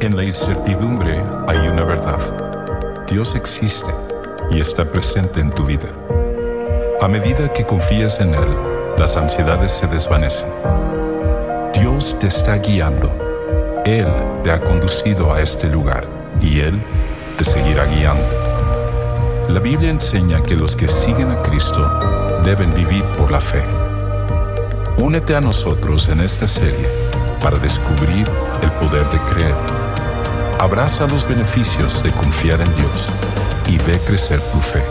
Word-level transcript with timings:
En 0.00 0.16
la 0.16 0.24
incertidumbre 0.24 1.22
hay 1.46 1.68
una 1.68 1.84
verdad. 1.84 3.04
Dios 3.06 3.34
existe 3.34 3.90
y 4.50 4.60
está 4.60 4.84
presente 4.84 5.40
en 5.40 5.50
tu 5.50 5.64
vida. 5.64 5.88
A 7.00 7.08
medida 7.08 7.52
que 7.52 7.64
confías 7.64 8.20
en 8.20 8.34
Él, 8.34 8.48
las 8.98 9.16
ansiedades 9.16 9.72
se 9.72 9.86
desvanecen. 9.86 10.48
Dios 11.74 12.16
te 12.18 12.26
está 12.26 12.56
guiando. 12.56 13.14
Él 13.84 14.06
te 14.42 14.50
ha 14.50 14.60
conducido 14.60 15.32
a 15.32 15.40
este 15.40 15.68
lugar 15.68 16.06
y 16.40 16.60
Él 16.60 16.82
te 17.36 17.44
seguirá 17.44 17.84
guiando. 17.86 18.26
La 19.50 19.60
Biblia 19.60 19.90
enseña 19.90 20.42
que 20.42 20.56
los 20.56 20.74
que 20.74 20.88
siguen 20.88 21.30
a 21.30 21.42
Cristo 21.42 21.86
deben 22.44 22.74
vivir 22.74 23.04
por 23.18 23.30
la 23.30 23.40
fe. 23.40 23.62
Únete 24.98 25.36
a 25.36 25.40
nosotros 25.40 26.08
en 26.08 26.20
esta 26.20 26.48
serie 26.48 27.03
para 27.44 27.58
descubrir 27.58 28.26
el 28.62 28.70
poder 28.80 29.06
de 29.10 29.18
creer. 29.30 29.54
Abraza 30.58 31.06
los 31.06 31.28
beneficios 31.28 32.02
de 32.02 32.10
confiar 32.12 32.62
en 32.62 32.74
Dios 32.74 33.10
y 33.68 33.76
ve 33.84 34.00
crecer 34.00 34.40
tu 34.50 34.58
fe. 34.60 34.82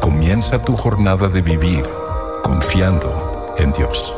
Comienza 0.00 0.62
tu 0.62 0.76
jornada 0.76 1.26
de 1.26 1.42
vivir 1.42 1.84
confiando 2.44 3.56
en 3.58 3.72
Dios. 3.72 4.14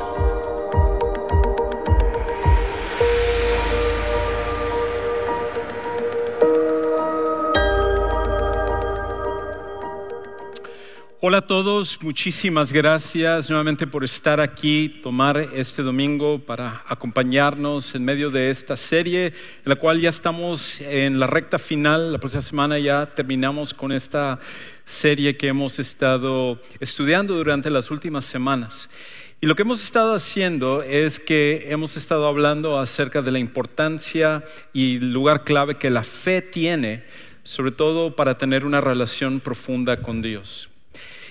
Hola 11.30 11.38
a 11.38 11.46
todos, 11.46 12.02
muchísimas 12.02 12.72
gracias 12.72 13.48
nuevamente 13.48 13.86
por 13.86 14.02
estar 14.02 14.40
aquí, 14.40 14.98
tomar 15.00 15.38
este 15.54 15.80
domingo 15.80 16.40
para 16.40 16.82
acompañarnos 16.88 17.94
en 17.94 18.04
medio 18.04 18.32
de 18.32 18.50
esta 18.50 18.76
serie, 18.76 19.26
en 19.26 19.34
la 19.64 19.76
cual 19.76 20.00
ya 20.00 20.08
estamos 20.08 20.80
en 20.80 21.20
la 21.20 21.28
recta 21.28 21.60
final. 21.60 22.10
La 22.10 22.18
próxima 22.18 22.42
semana 22.42 22.80
ya 22.80 23.06
terminamos 23.14 23.72
con 23.72 23.92
esta 23.92 24.40
serie 24.84 25.36
que 25.36 25.46
hemos 25.46 25.78
estado 25.78 26.60
estudiando 26.80 27.36
durante 27.36 27.70
las 27.70 27.92
últimas 27.92 28.24
semanas. 28.24 28.90
Y 29.40 29.46
lo 29.46 29.54
que 29.54 29.62
hemos 29.62 29.84
estado 29.84 30.16
haciendo 30.16 30.82
es 30.82 31.20
que 31.20 31.68
hemos 31.70 31.96
estado 31.96 32.26
hablando 32.26 32.76
acerca 32.76 33.22
de 33.22 33.30
la 33.30 33.38
importancia 33.38 34.42
y 34.72 34.98
lugar 34.98 35.44
clave 35.44 35.76
que 35.76 35.90
la 35.90 36.02
fe 36.02 36.42
tiene, 36.42 37.04
sobre 37.44 37.70
todo 37.70 38.16
para 38.16 38.36
tener 38.36 38.64
una 38.64 38.80
relación 38.80 39.38
profunda 39.38 40.02
con 40.02 40.22
Dios. 40.22 40.69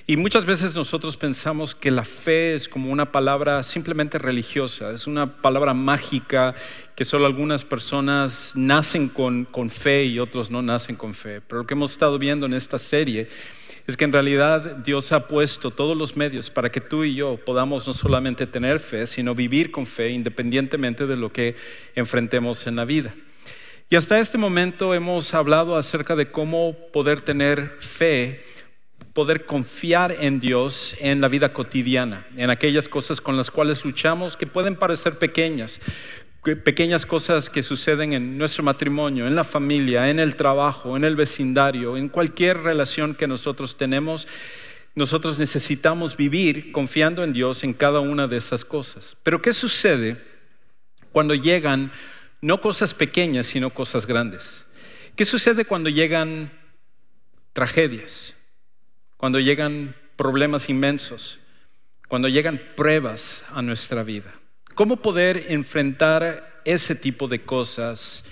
Y 0.10 0.18
muchas 0.18 0.48
veces 0.48 0.74
nosotros 0.74 1.18
pensamos 1.18 1.76
que 1.76 1.92
la 1.92 2.04
fe 2.04 2.56
es 2.56 2.68
como 2.68 2.92
una 2.92 3.12
palabra 3.12 3.62
simplemente 3.62 4.18
religiosa, 4.18 4.92
es 4.92 5.06
una 5.06 5.40
palabra 5.40 5.76
mágica 5.76 6.56
que 6.96 7.06
solo 7.06 7.28
algunas 7.28 7.64
personas 7.64 8.54
nacen 8.56 9.08
con, 9.08 9.46
con 9.46 9.70
fe 9.70 10.06
y 10.06 10.18
otros 10.18 10.50
no 10.50 10.64
nacen 10.64 10.96
con 10.96 11.14
fe. 11.14 11.42
Pero 11.42 11.62
lo 11.62 11.68
que 11.68 11.76
hemos 11.76 11.92
estado 11.92 12.18
viendo 12.18 12.48
en 12.48 12.56
esta 12.56 12.80
serie 12.80 13.28
es 13.86 13.96
que 13.98 14.06
en 14.06 14.12
realidad 14.12 14.78
Dios 14.78 15.12
ha 15.12 15.28
puesto 15.28 15.70
todos 15.70 15.96
los 15.96 16.18
medios 16.18 16.50
para 16.50 16.72
que 16.72 16.82
tú 16.82 17.04
y 17.04 17.14
yo 17.14 17.38
podamos 17.46 17.86
no 17.86 17.94
solamente 17.94 18.48
tener 18.48 18.80
fe, 18.80 19.06
sino 19.06 19.36
vivir 19.36 19.70
con 19.70 19.86
fe 19.86 20.10
independientemente 20.10 21.06
de 21.06 21.18
lo 21.18 21.32
que 21.32 21.56
enfrentemos 21.94 22.66
en 22.66 22.78
la 22.78 22.86
vida. 22.86 23.14
Y 23.92 23.96
hasta 23.96 24.20
este 24.20 24.40
momento 24.40 24.96
hemos 24.96 25.36
hablado 25.36 25.76
acerca 25.76 26.16
de 26.16 26.32
cómo 26.32 26.76
poder 26.92 27.22
tener 27.22 27.78
fe 27.80 28.42
poder 29.14 29.46
confiar 29.46 30.16
en 30.20 30.40
Dios 30.40 30.96
en 31.00 31.22
la 31.22 31.28
vida 31.28 31.54
cotidiana, 31.54 32.26
en 32.36 32.50
aquellas 32.50 32.88
cosas 32.88 33.22
con 33.22 33.38
las 33.38 33.50
cuales 33.50 33.84
luchamos 33.84 34.38
que 34.38 34.48
pueden 34.48 34.76
parecer 34.76 35.18
pequeñas, 35.18 35.80
pequeñas 36.64 37.06
cosas 37.06 37.50
que 37.50 37.64
suceden 37.64 38.14
en 38.14 38.38
nuestro 38.38 38.64
matrimonio, 38.64 39.28
en 39.28 39.36
la 39.36 39.44
familia, 39.44 40.10
en 40.10 40.20
el 40.20 40.36
trabajo, 40.36 40.96
en 40.96 41.04
el 41.04 41.16
vecindario, 41.16 41.98
en 41.98 42.08
cualquier 42.10 42.60
relación 42.60 43.16
que 43.16 43.28
nosotros 43.28 43.78
tenemos. 43.78 44.28
Nosotros 44.96 45.38
necesitamos 45.38 46.16
vivir 46.16 46.72
confiando 46.72 47.24
en 47.24 47.34
Dios 47.34 47.64
en 47.64 47.74
cada 47.74 48.00
una 48.00 48.28
de 48.28 48.38
esas 48.38 48.64
cosas. 48.64 49.18
Pero 49.24 49.42
¿qué 49.42 49.54
sucede 49.54 50.18
cuando 51.12 51.36
llegan 51.36 51.92
no 52.42 52.62
cosas 52.62 52.94
pequeñas, 52.94 53.48
sino 53.48 53.70
cosas 53.70 54.06
grandes? 54.06 54.66
¿Qué 55.16 55.26
sucede 55.26 55.66
cuando 55.66 55.90
llegan 55.90 56.52
tragedias? 57.54 58.34
Cuando 59.20 59.42
llegan 59.42 59.98
problemas 60.16 60.70
inmensos, 60.70 61.40
cuando 62.08 62.30
llegan 62.30 62.62
pruebas 62.78 63.44
a 63.52 63.62
nuestra 63.62 64.02
vida. 64.02 64.34
¿Cómo 64.76 65.02
poder 65.02 65.48
enfrentar 65.50 66.62
ese 66.64 66.96
tipo 66.96 67.28
de 67.28 67.44
cosas 67.44 68.24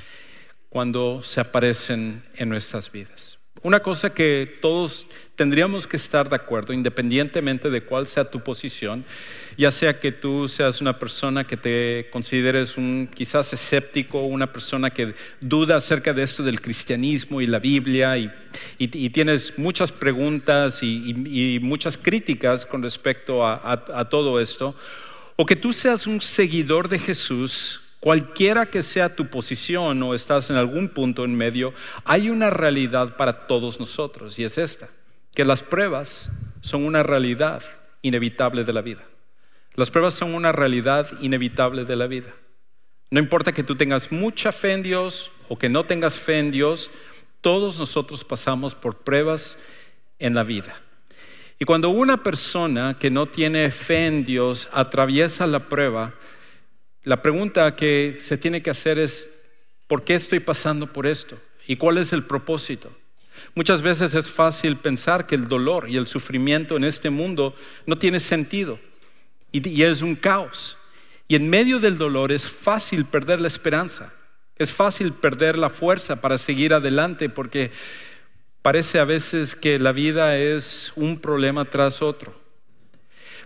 cuando 0.70 1.24
se 1.24 1.42
aparecen 1.42 2.24
en 2.36 2.48
nuestras 2.48 2.90
vidas? 2.90 3.37
Una 3.68 3.82
cosa 3.82 4.14
que 4.14 4.60
todos 4.62 5.08
tendríamos 5.36 5.88
que 5.88 5.98
estar 5.98 6.30
de 6.30 6.38
acuerdo, 6.38 6.72
independientemente 6.72 7.70
de 7.70 7.84
cuál 7.84 8.08
sea 8.08 8.32
tu 8.32 8.40
posición, 8.40 9.04
ya 9.58 9.72
sea 9.72 10.00
que 10.00 10.14
tú 10.14 10.48
seas 10.48 10.80
una 10.80 10.98
persona 10.98 11.46
que 11.46 11.58
te 11.58 12.08
consideres 12.10 12.78
un 12.78 13.10
quizás 13.14 13.52
escéptico, 13.52 14.22
una 14.22 14.54
persona 14.54 14.90
que 14.90 15.16
duda 15.42 15.76
acerca 15.76 16.14
de 16.14 16.24
esto 16.24 16.44
del 16.44 16.62
cristianismo 16.62 17.42
y 17.42 17.46
la 17.46 17.60
Biblia 17.60 18.18
y, 18.18 19.10
tienes 19.10 19.58
muchas 19.58 19.92
preguntas 19.92 20.82
y, 20.82 21.60
muchas 21.62 21.98
críticas 21.98 22.66
con 22.66 22.82
respecto 22.82 23.46
a 23.46 24.08
todo 24.10 24.40
esto, 24.40 24.78
o 25.36 25.46
que 25.46 25.58
tú 25.58 25.74
seas 25.74 26.08
un 26.08 26.22
seguidor 26.22 26.88
de 26.88 27.00
Jesús 27.00 27.82
Cualquiera 28.00 28.68
que 28.68 28.84
sea 28.84 29.16
tu 29.16 29.28
posición 29.28 30.02
o 30.04 30.14
estás 30.14 30.50
en 30.50 30.56
algún 30.56 30.90
punto 30.90 31.26
en 31.26 31.36
medio, 31.36 31.74
hay 32.06 32.30
una 32.30 32.50
realidad 32.50 33.16
para 33.18 33.48
todos 33.48 33.80
nosotros 33.80 34.38
y 34.38 34.44
es 34.44 34.58
esta, 34.58 34.88
que 35.34 35.46
las 35.46 35.64
pruebas 35.64 36.30
son 36.62 36.86
una 36.86 37.02
realidad 37.02 37.64
inevitable 38.04 38.64
de 38.64 38.74
la 38.74 38.82
vida. 38.82 39.04
Las 39.74 39.92
pruebas 39.92 40.14
son 40.14 40.34
una 40.36 40.52
realidad 40.52 41.08
inevitable 41.22 41.86
de 41.86 41.96
la 41.96 42.08
vida. 42.08 42.34
No 43.10 43.20
importa 43.20 43.52
que 43.52 43.64
tú 43.64 43.76
tengas 43.76 44.12
mucha 44.12 44.52
fe 44.52 44.74
en 44.74 44.84
Dios 44.84 45.32
o 45.50 45.58
que 45.58 45.70
no 45.70 45.86
tengas 45.86 46.20
fe 46.20 46.40
en 46.40 46.52
Dios, 46.52 46.92
todos 47.42 47.80
nosotros 47.80 48.24
pasamos 48.24 48.76
por 48.76 48.98
pruebas 48.98 49.58
en 50.20 50.34
la 50.34 50.44
vida. 50.44 50.82
Y 51.60 51.66
cuando 51.66 51.90
una 51.90 52.22
persona 52.22 52.98
que 53.00 53.10
no 53.10 53.28
tiene 53.28 53.72
fe 53.72 54.06
en 54.06 54.24
Dios 54.26 54.70
atraviesa 54.74 55.48
la 55.48 55.60
prueba, 55.70 56.14
la 57.08 57.22
pregunta 57.22 57.74
que 57.74 58.18
se 58.20 58.38
tiene 58.38 58.62
que 58.62 58.70
hacer 58.70 59.00
es, 59.00 59.30
¿por 59.88 60.04
qué 60.04 60.14
estoy 60.14 60.42
pasando 60.42 60.88
por 60.88 61.08
esto? 61.08 61.38
¿Y 61.66 61.78
cuál 61.78 62.00
es 62.00 62.12
el 62.12 62.24
propósito? 62.24 62.92
Muchas 63.56 63.82
veces 63.82 64.14
es 64.14 64.30
fácil 64.30 64.76
pensar 64.76 65.26
que 65.26 65.36
el 65.36 65.48
dolor 65.48 65.90
y 65.90 65.96
el 65.96 66.06
sufrimiento 66.06 66.76
en 66.76 66.84
este 66.84 67.10
mundo 67.10 67.56
no 67.86 67.98
tiene 67.98 68.20
sentido 68.20 68.78
y, 69.54 69.84
es 69.84 70.02
un 70.02 70.16
caos. 70.16 70.78
Y 71.30 71.36
en 71.36 71.50
medio 71.50 71.80
del 71.80 71.98
dolor 71.98 72.34
es 72.34 72.46
fácil 72.46 73.06
perder 73.06 73.40
la 73.40 73.48
esperanza, 73.48 74.14
es 74.58 74.74
fácil 74.74 75.14
perder 75.14 75.58
la 75.58 75.70
fuerza 75.70 76.20
para 76.20 76.38
seguir 76.38 76.74
adelante 76.74 77.30
porque 77.30 77.72
parece 78.62 79.00
a 79.00 79.06
veces 79.06 79.56
que 79.56 79.80
la 79.80 79.94
vida 79.94 80.38
es 80.38 80.92
un 80.98 81.22
problema 81.22 81.64
tras 81.64 82.02
otro. 82.02 82.38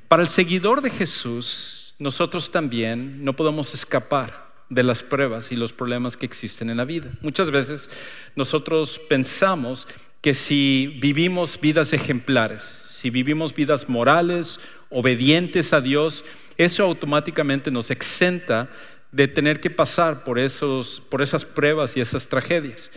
Para 0.08 0.24
el 0.24 0.30
seguidor 0.30 0.82
de 0.82 0.90
Jesús, 0.90 1.81
nosotros 2.02 2.50
también 2.50 3.24
no 3.24 3.36
podemos 3.36 3.76
escapar 3.76 4.50
de 4.70 4.82
las 4.82 5.04
pruebas 5.04 5.52
y 5.52 5.56
los 5.56 5.72
problemas 5.72 6.18
que 6.18 6.26
existen 6.26 6.72
en 6.72 6.78
la 6.78 6.86
vida. 6.86 7.12
Muchas 7.22 7.52
veces 7.52 7.92
nosotros 8.36 9.00
pensamos 9.08 9.88
que 10.20 10.34
si 10.34 10.98
vivimos 11.00 11.62
vidas 11.62 11.94
ejemplares, 11.94 12.64
si 12.64 13.12
vivimos 13.12 13.54
vidas 13.54 13.88
morales, 13.88 14.60
obedientes 14.90 15.74
a 15.74 15.82
Dios, 15.82 16.26
eso 16.58 16.86
automáticamente 16.86 17.70
nos 17.70 17.92
exenta 17.92 18.68
de 19.12 19.28
tener 19.28 19.62
que 19.62 19.70
pasar 19.70 20.24
por, 20.24 20.40
esos, 20.40 21.04
por 21.08 21.22
esas 21.22 21.46
pruebas 21.46 21.96
y 21.96 22.02
esas 22.02 22.28
tragedias. 22.28 22.90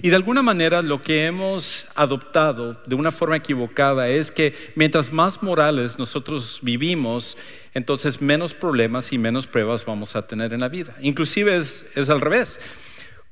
Y 0.00 0.10
de 0.10 0.16
alguna 0.16 0.42
manera 0.42 0.80
lo 0.82 1.02
que 1.02 1.26
hemos 1.26 1.86
adoptado 1.94 2.80
de 2.86 2.94
una 2.94 3.10
forma 3.10 3.36
equivocada 3.36 4.08
es 4.08 4.30
que 4.30 4.54
mientras 4.74 5.12
más 5.12 5.42
morales 5.42 5.98
nosotros 5.98 6.60
vivimos, 6.62 7.36
entonces 7.74 8.22
menos 8.22 8.54
problemas 8.54 9.12
y 9.12 9.18
menos 9.18 9.48
pruebas 9.48 9.84
vamos 9.84 10.14
a 10.14 10.26
tener 10.26 10.52
en 10.52 10.60
la 10.60 10.68
vida. 10.68 10.96
Inclusive 11.00 11.56
es, 11.56 11.86
es 11.96 12.08
al 12.08 12.20
revés. 12.20 12.60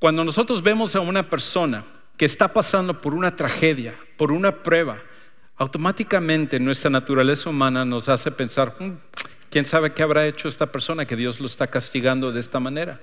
Cuando 0.01 0.25
nosotros 0.25 0.63
vemos 0.63 0.97
a 0.97 1.01
una 1.01 1.31
persona 1.31 1.85
que 2.17 2.25
está 2.25 2.49
pasando 2.49 3.01
por 3.01 3.15
una 3.15 3.37
tragedia, 3.37 3.95
por 4.17 4.33
una 4.33 4.63
prueba, 4.63 4.99
automáticamente 5.57 6.59
nuestra 6.59 6.91
naturaleza 6.91 7.49
humana 7.49 7.85
nos 7.85 8.09
hace 8.09 8.33
pensar, 8.33 8.75
hmm, 8.79 8.97
¿quién 9.49 9.65
sabe 9.65 9.93
qué 9.93 10.03
habrá 10.03 10.27
hecho 10.27 10.49
esta 10.49 10.67
persona 10.67 11.07
que 11.07 11.15
Dios 11.17 11.39
lo 11.39 11.47
está 11.47 11.69
castigando 11.69 12.33
de 12.33 12.41
esta 12.41 12.59
manera? 12.59 13.01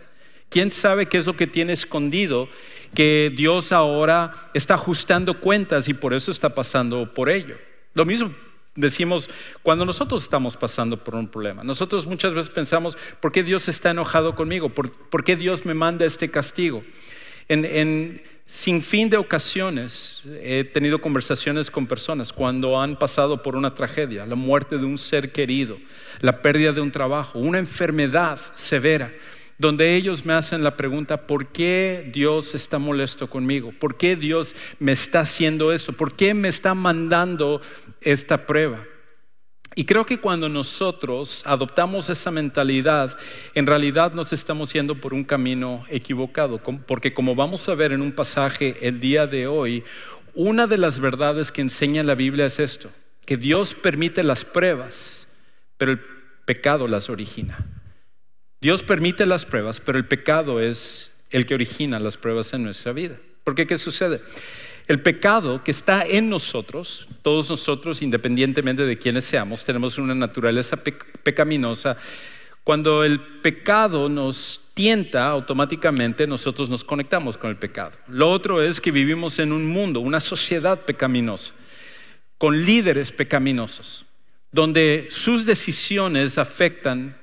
¿Quién 0.50 0.72
sabe 0.72 1.06
qué 1.06 1.20
es 1.20 1.26
lo 1.26 1.38
que 1.38 1.48
tiene 1.48 1.74
escondido 1.74 2.50
que 2.94 3.32
Dios 3.34 3.72
ahora 3.72 4.32
está 4.54 4.74
ajustando 4.74 5.40
cuentas 5.40 5.88
y 5.88 5.94
por 5.94 6.14
eso 6.14 6.32
está 6.32 6.50
pasando 6.50 7.14
por 7.14 7.30
ello? 7.30 7.56
Lo 7.94 8.04
mismo 8.04 8.34
decimos 8.80 9.30
cuando 9.62 9.86
nosotros 9.86 10.24
estamos 10.24 10.58
pasando 10.58 10.98
por 10.98 11.16
un 11.16 11.28
problema. 11.28 11.64
Nosotros 11.64 12.06
muchas 12.06 12.34
veces 12.34 12.50
pensamos, 12.50 12.98
¿por 13.20 13.32
qué 13.32 13.44
Dios 13.44 13.68
está 13.68 13.92
enojado 13.92 14.36
conmigo? 14.36 14.70
¿Por, 14.70 15.24
qué 15.24 15.36
Dios 15.36 15.66
me 15.66 15.74
manda 15.74 16.06
este 16.06 16.30
castigo? 16.30 16.84
En, 17.48 18.22
sin 18.46 18.82
fin 18.82 19.10
de 19.10 19.18
ocasiones 19.18 20.22
he 20.42 20.64
tenido 20.64 21.02
conversaciones 21.02 21.70
con 21.70 21.88
personas 21.88 22.34
cuando 22.34 22.82
han 22.82 22.98
pasado 22.98 23.44
por 23.44 23.56
una 23.56 23.76
tragedia, 23.76 24.26
la 24.26 24.36
muerte 24.36 24.78
de 24.78 24.86
un 24.86 24.98
ser 24.98 25.32
querido, 25.32 25.78
la 26.22 26.42
pérdida 26.42 26.72
de 26.72 26.82
un 26.82 26.92
trabajo, 26.92 27.40
una 27.40 27.60
enfermedad 27.60 28.40
severa 28.54 29.12
donde 29.60 29.96
ellos 29.96 30.26
me 30.26 30.34
hacen 30.34 30.64
la 30.64 30.78
pregunta, 30.78 31.28
¿por 31.28 31.48
qué 31.48 32.10
Dios 32.14 32.56
está 32.56 32.80
molesto 32.80 33.30
conmigo? 33.30 33.74
¿Por 33.78 33.98
qué 33.98 34.16
Dios 34.16 34.56
me 34.80 34.94
está 34.94 35.20
haciendo 35.20 35.74
esto? 35.74 35.92
¿Por 35.92 36.14
qué 36.14 36.34
me 36.34 36.48
está 36.48 36.74
mandando 36.74 37.60
esta 38.02 38.46
prueba? 38.46 38.86
Y 39.76 39.86
creo 39.86 40.06
que 40.06 40.20
cuando 40.20 40.50
nosotros 40.50 41.44
adoptamos 41.46 42.10
esa 42.10 42.32
mentalidad, 42.32 43.18
en 43.54 43.68
realidad 43.68 44.14
nos 44.14 44.34
estamos 44.34 44.74
yendo 44.74 44.96
por 44.96 45.14
un 45.14 45.24
camino 45.24 45.86
equivocado, 45.90 46.60
porque 46.60 47.14
como 47.14 47.36
vamos 47.36 47.70
a 47.70 47.76
ver 47.76 47.92
en 47.92 48.02
un 48.02 48.12
pasaje 48.12 48.78
el 48.82 49.00
día 49.00 49.28
de 49.28 49.48
hoy, 49.48 49.84
una 50.34 50.66
de 50.68 50.78
las 50.78 51.00
verdades 51.00 51.52
que 51.52 51.62
enseña 51.62 52.02
la 52.04 52.16
Biblia 52.16 52.46
es 52.48 52.60
esto, 52.60 52.90
que 53.26 53.38
Dios 53.38 53.76
permite 53.76 54.24
las 54.24 54.44
pruebas, 54.44 55.28
pero 55.78 55.92
el 55.92 56.02
pecado 56.46 56.88
las 56.88 57.10
origina. 57.10 57.66
Dios 58.60 58.82
permite 58.84 59.26
las 59.26 59.46
pruebas, 59.46 59.80
pero 59.80 59.98
el 59.98 60.08
pecado 60.08 60.60
es 60.60 61.12
el 61.30 61.46
que 61.46 61.54
origina 61.54 62.00
las 62.00 62.18
pruebas 62.18 62.54
en 62.54 62.64
nuestra 62.64 62.92
vida. 62.92 63.18
Porque 63.44 63.68
¿qué 63.68 63.78
sucede? 63.78 64.20
El 64.90 65.02
pecado 65.02 65.64
que 65.64 65.70
está 65.70 66.04
en 66.04 66.32
nosotros, 66.32 67.08
todos 67.22 67.48
nosotros, 67.48 68.02
independientemente 68.02 68.88
de 68.88 68.98
quiénes 68.98 69.24
seamos, 69.24 69.64
tenemos 69.64 70.00
una 70.00 70.16
naturaleza 70.16 70.78
pecaminosa. 71.22 71.96
Cuando 72.64 73.04
el 73.04 73.20
pecado 73.22 74.10
nos 74.10 74.62
tienta, 74.74 75.28
automáticamente 75.28 76.26
nosotros 76.26 76.70
nos 76.70 76.84
conectamos 76.84 77.38
con 77.38 77.52
el 77.52 77.58
pecado. 77.58 77.92
Lo 78.08 78.32
otro 78.32 78.64
es 78.64 78.82
que 78.82 78.90
vivimos 78.90 79.38
en 79.38 79.52
un 79.52 79.68
mundo, 79.68 80.00
una 80.00 80.20
sociedad 80.20 80.80
pecaminosa, 80.80 81.54
con 82.40 82.66
líderes 82.66 83.12
pecaminosos, 83.12 84.08
donde 84.52 85.08
sus 85.12 85.46
decisiones 85.46 86.40
afectan 86.40 87.16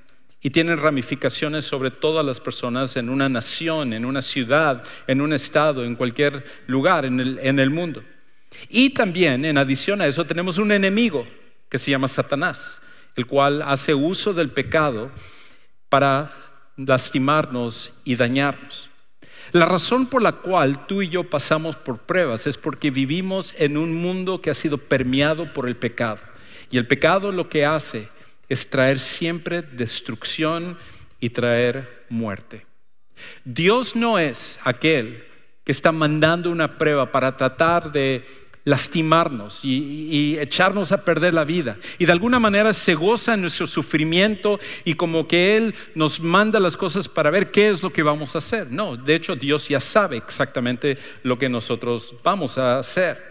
y 0.47 0.51
tienen 0.51 0.79
ramificaciones 0.79 1.65
sobre 1.65 1.91
todas 1.91 2.25
las 2.25 2.39
personas 2.39 2.97
en 2.97 3.09
una 3.09 3.29
nación, 3.29 3.93
en 3.93 4.05
una 4.05 4.23
ciudad, 4.23 4.85
en 5.09 5.21
un 5.21 5.33
estado, 5.33 5.85
en 5.85 5.97
cualquier 5.97 6.45
lugar 6.69 7.05
en 7.05 7.19
el, 7.19 7.71
mundo. 7.71 8.05
Y 8.69 8.91
también, 8.91 9.45
en 9.45 9.59
adición 9.59 10.01
a 10.01 10.07
eso, 10.07 10.25
tenemos 10.25 10.59
un 10.59 10.71
enemigo 10.71 11.27
que 11.69 11.79
se 11.79 11.91
llama 11.91 12.07
Satanás, 12.07 12.81
el 13.17 13.27
cual 13.27 13.61
hace 13.61 13.93
uso 13.93 14.33
del 14.35 14.51
pecado 14.51 15.11
para 15.89 16.31
lastimarnos 16.77 17.91
y 18.05 18.15
dañarnos. 18.15 18.89
La 19.51 19.67
razón 19.67 20.07
por 20.07 20.23
la 20.23 20.31
cual 20.31 20.87
tú 20.87 21.03
y 21.03 21.09
yo 21.09 21.29
pasamos 21.29 21.75
por 21.75 21.99
pruebas 21.99 22.47
es 22.47 22.57
porque 22.57 22.93
vivimos 22.93 23.53
en 23.59 23.77
un 23.77 23.97
mundo 23.97 24.41
que 24.41 24.51
ha 24.51 24.55
sido 24.55 24.79
permeado 24.79 25.53
por 25.53 25.67
el 25.67 25.75
pecado. 25.75 26.21
Y 26.71 26.79
el 26.79 26.87
pecado 26.87 27.33
lo 27.33 27.49
que 27.49 27.67
hace 27.67 28.15
es 28.49 28.71
traer 28.71 28.99
siempre 28.99 29.63
destrucción 29.63 30.79
y 31.21 31.31
traer 31.31 32.05
muerte. 32.09 32.67
Dios 33.45 33.97
no 33.97 34.19
es 34.19 34.59
aquel 34.65 35.25
que 35.65 35.73
está 35.73 35.91
mandando 35.91 36.51
una 36.51 36.79
prueba 36.79 37.11
para 37.11 37.37
tratar 37.37 37.91
de 37.91 38.25
lastimarnos 38.67 39.61
y, 39.65 40.37
echarnos 40.39 40.91
a 40.91 41.05
perder 41.05 41.33
la 41.33 41.45
vida. 41.45 41.79
Y 41.99 42.05
de 42.05 42.13
alguna 42.13 42.41
manera 42.41 42.73
se 42.73 42.95
goza 42.95 43.35
en 43.35 43.41
nuestro 43.41 43.67
sufrimiento 43.67 44.59
y 44.85 44.95
como 44.95 45.27
que 45.29 45.57
Él 45.57 45.75
nos 45.95 46.21
manda 46.21 46.59
las 46.59 46.77
cosas 46.77 47.09
para 47.09 47.31
ver 47.31 47.53
qué 47.53 47.69
es 47.69 47.83
lo 47.83 47.93
que 47.93 48.03
vamos 48.03 48.35
a 48.35 48.39
hacer. 48.39 48.71
No, 48.71 48.97
de 48.97 49.15
hecho 49.15 49.37
Dios 49.37 49.69
ya 49.69 49.81
sabe 49.81 50.17
exactamente 50.17 50.99
lo 51.23 51.39
que 51.39 51.49
nosotros 51.49 52.15
vamos 52.25 52.59
a 52.59 52.81
hacer. 52.81 53.23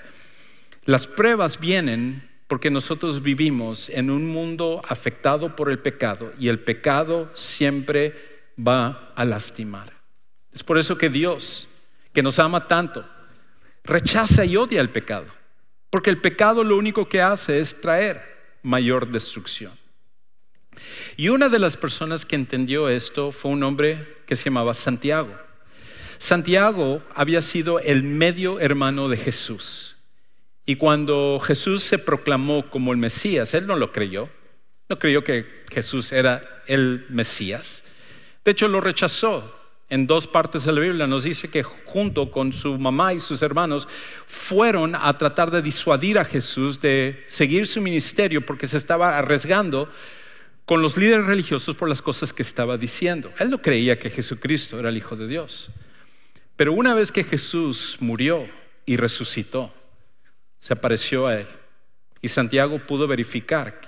Las 0.85 1.05
pruebas 1.05 1.59
vienen 1.59 2.29
porque 2.47 2.69
nosotros 2.69 3.23
vivimos 3.23 3.89
en 3.89 4.09
un 4.09 4.27
mundo 4.27 4.81
afectado 4.87 5.55
por 5.55 5.71
el 5.71 5.79
pecado 5.79 6.31
y 6.39 6.47
el 6.47 6.59
pecado 6.59 7.31
siempre 7.33 8.13
va 8.59 9.11
a 9.15 9.25
lastimar. 9.25 9.93
Es 10.53 10.63
por 10.63 10.77
eso 10.77 10.97
que 10.97 11.09
Dios, 11.09 11.67
que 12.13 12.23
nos 12.23 12.39
ama 12.39 12.67
tanto, 12.67 13.05
rechaza 13.83 14.45
y 14.45 14.57
odia 14.57 14.81
el 14.81 14.89
pecado, 14.89 15.27
porque 15.89 16.09
el 16.09 16.21
pecado 16.21 16.63
lo 16.63 16.77
único 16.77 17.09
que 17.09 17.21
hace 17.21 17.59
es 17.59 17.81
traer 17.81 18.21
mayor 18.61 19.09
destrucción. 19.09 19.73
Y 21.17 21.29
una 21.29 21.49
de 21.49 21.59
las 21.59 21.77
personas 21.77 22.25
que 22.25 22.35
entendió 22.35 22.89
esto 22.89 23.31
fue 23.31 23.51
un 23.51 23.63
hombre 23.63 24.17
que 24.25 24.35
se 24.35 24.45
llamaba 24.45 24.73
Santiago. 24.73 25.33
Santiago 26.17 27.01
había 27.13 27.41
sido 27.41 27.79
el 27.79 28.03
medio 28.03 28.59
hermano 28.59 29.09
de 29.09 29.17
Jesús. 29.17 29.94
Y 30.65 30.77
cuando 30.77 31.39
Jesús 31.43 31.83
se 31.83 31.99
proclamó 31.99 32.69
como 32.69 32.91
el 32.91 32.97
Mesías, 32.97 33.53
él 33.53 33.67
no 33.67 33.75
lo 33.75 33.91
creyó. 33.91 34.29
No 34.89 34.99
creyó 34.99 35.23
que 35.23 35.63
Jesús 35.71 36.11
era 36.11 36.63
el 36.67 37.05
Mesías. 37.09 37.83
De 38.43 38.51
hecho, 38.51 38.67
lo 38.67 38.81
rechazó. 38.81 39.53
En 39.87 40.07
dos 40.07 40.25
partes 40.25 40.63
de 40.65 40.71
la 40.71 40.81
Biblia 40.81 41.05
nos 41.05 41.23
dice 41.23 41.47
que 41.47 41.61
junto 41.61 42.31
con 42.31 42.51
su 42.51 42.79
mamá 42.79 43.13
y 43.13 43.19
sus 43.19 43.43
hermanos 43.43 43.87
fueron 44.25 44.95
a 44.95 45.15
tratar 45.15 45.51
de 45.51 45.61
disuadir 45.61 46.17
a 46.17 46.25
Jesús 46.25 46.81
de 46.81 47.23
seguir 47.27 47.67
su 47.67 47.81
ministerio 47.81 48.43
porque 48.43 48.65
se 48.65 48.77
estaba 48.77 49.15
arriesgando 49.19 49.87
con 50.65 50.81
los 50.81 50.97
líderes 50.97 51.27
religiosos 51.27 51.75
por 51.75 51.87
las 51.87 52.01
cosas 52.01 52.33
que 52.33 52.41
estaba 52.41 52.77
diciendo. 52.77 53.31
Él 53.37 53.51
no 53.51 53.61
creía 53.61 53.99
que 53.99 54.09
Jesucristo 54.09 54.79
era 54.79 54.89
el 54.89 54.97
Hijo 54.97 55.15
de 55.15 55.27
Dios. 55.27 55.69
Pero 56.55 56.73
una 56.73 56.95
vez 56.95 57.11
que 57.11 57.23
Jesús 57.23 57.97
murió 57.99 58.47
y 58.87 58.97
resucitó, 58.97 59.71
se 60.65 60.73
apareció 60.73 61.27
a 61.27 61.37
él. 61.37 61.47
Y 62.23 62.29
Santiago 62.29 62.79
pudo 62.87 63.05
verificar 63.05 63.79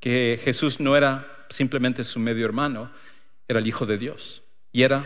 que 0.00 0.40
Jesús 0.42 0.80
no 0.80 0.96
era 0.96 1.44
simplemente 1.50 2.04
su 2.04 2.18
medio 2.18 2.46
hermano, 2.46 2.90
era 3.46 3.58
el 3.58 3.66
Hijo 3.66 3.84
de 3.84 3.98
Dios 3.98 4.40
y 4.72 4.80
era 4.80 5.04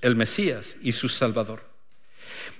el 0.00 0.16
Mesías 0.16 0.76
y 0.80 0.92
su 0.92 1.10
Salvador. 1.10 1.62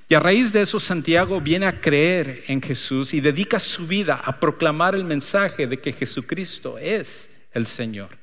Y 0.07 0.13
a 0.13 0.21
raíz 0.21 0.53
de 0.53 0.61
eso 0.61 0.79
Santiago 0.79 1.41
viene 1.41 1.65
a 1.65 1.81
creer 1.81 2.45
en 2.49 2.61
Jesús 2.61 3.15
y 3.15 3.23
dedica 3.23 3.59
su 3.59 3.87
vida 3.87 4.17
a 4.23 4.39
proclamar 4.39 4.95
el 4.95 5.05
mensaje 5.05 5.67
de 5.67 5.81
que 5.81 5.93
Jesucristo 5.93 6.77
es 6.77 7.47
el 7.55 7.67
Señor. 7.67 8.19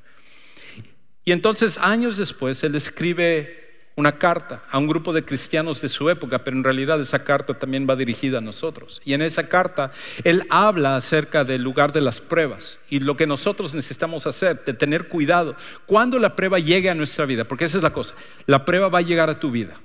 Y 1.23 1.31
entonces 1.31 1.79
años 1.79 2.18
después 2.18 2.63
él 2.63 2.75
escribe 2.75 3.64
una 3.95 4.18
carta 4.18 4.61
a 4.69 4.78
un 4.78 4.87
grupo 4.87 5.14
de 5.14 5.23
cristianos 5.23 5.81
de 5.81 5.90
su 5.90 6.09
época, 6.09 6.44
pero 6.44 6.57
en 6.57 6.64
realidad 6.64 6.99
esa 6.99 7.23
carta 7.23 7.54
también 7.54 7.87
va 7.90 7.95
dirigida 7.95 8.40
a 8.40 8.42
nosotros. 8.42 9.02
Y 9.06 9.14
en 9.14 9.21
esa 9.21 9.47
carta 9.47 9.92
él 10.23 10.45
habla 10.49 10.95
acerca 10.97 11.44
del 11.44 11.61
lugar 11.61 11.92
de 11.94 12.02
las 12.02 12.19
pruebas 12.19 12.78
y 12.90 12.99
lo 12.99 13.16
que 13.16 13.28
nosotros 13.28 13.73
necesitamos 13.73 14.28
hacer, 14.28 14.64
de 14.66 14.73
tener 14.73 15.07
cuidado 15.07 15.56
cuando 15.85 16.19
la 16.19 16.35
prueba 16.35 16.59
llegue 16.59 16.90
a 16.90 16.95
nuestra 16.95 17.25
vida, 17.25 17.45
porque 17.45 17.66
esa 17.66 17.78
es 17.78 17.83
la 17.83 17.94
cosa, 17.94 18.14
la 18.45 18.66
prueba 18.66 18.90
va 18.90 18.99
a 18.99 19.04
llegar 19.04 19.30
a 19.30 19.40
tu 19.40 19.52
vida. 19.52 19.75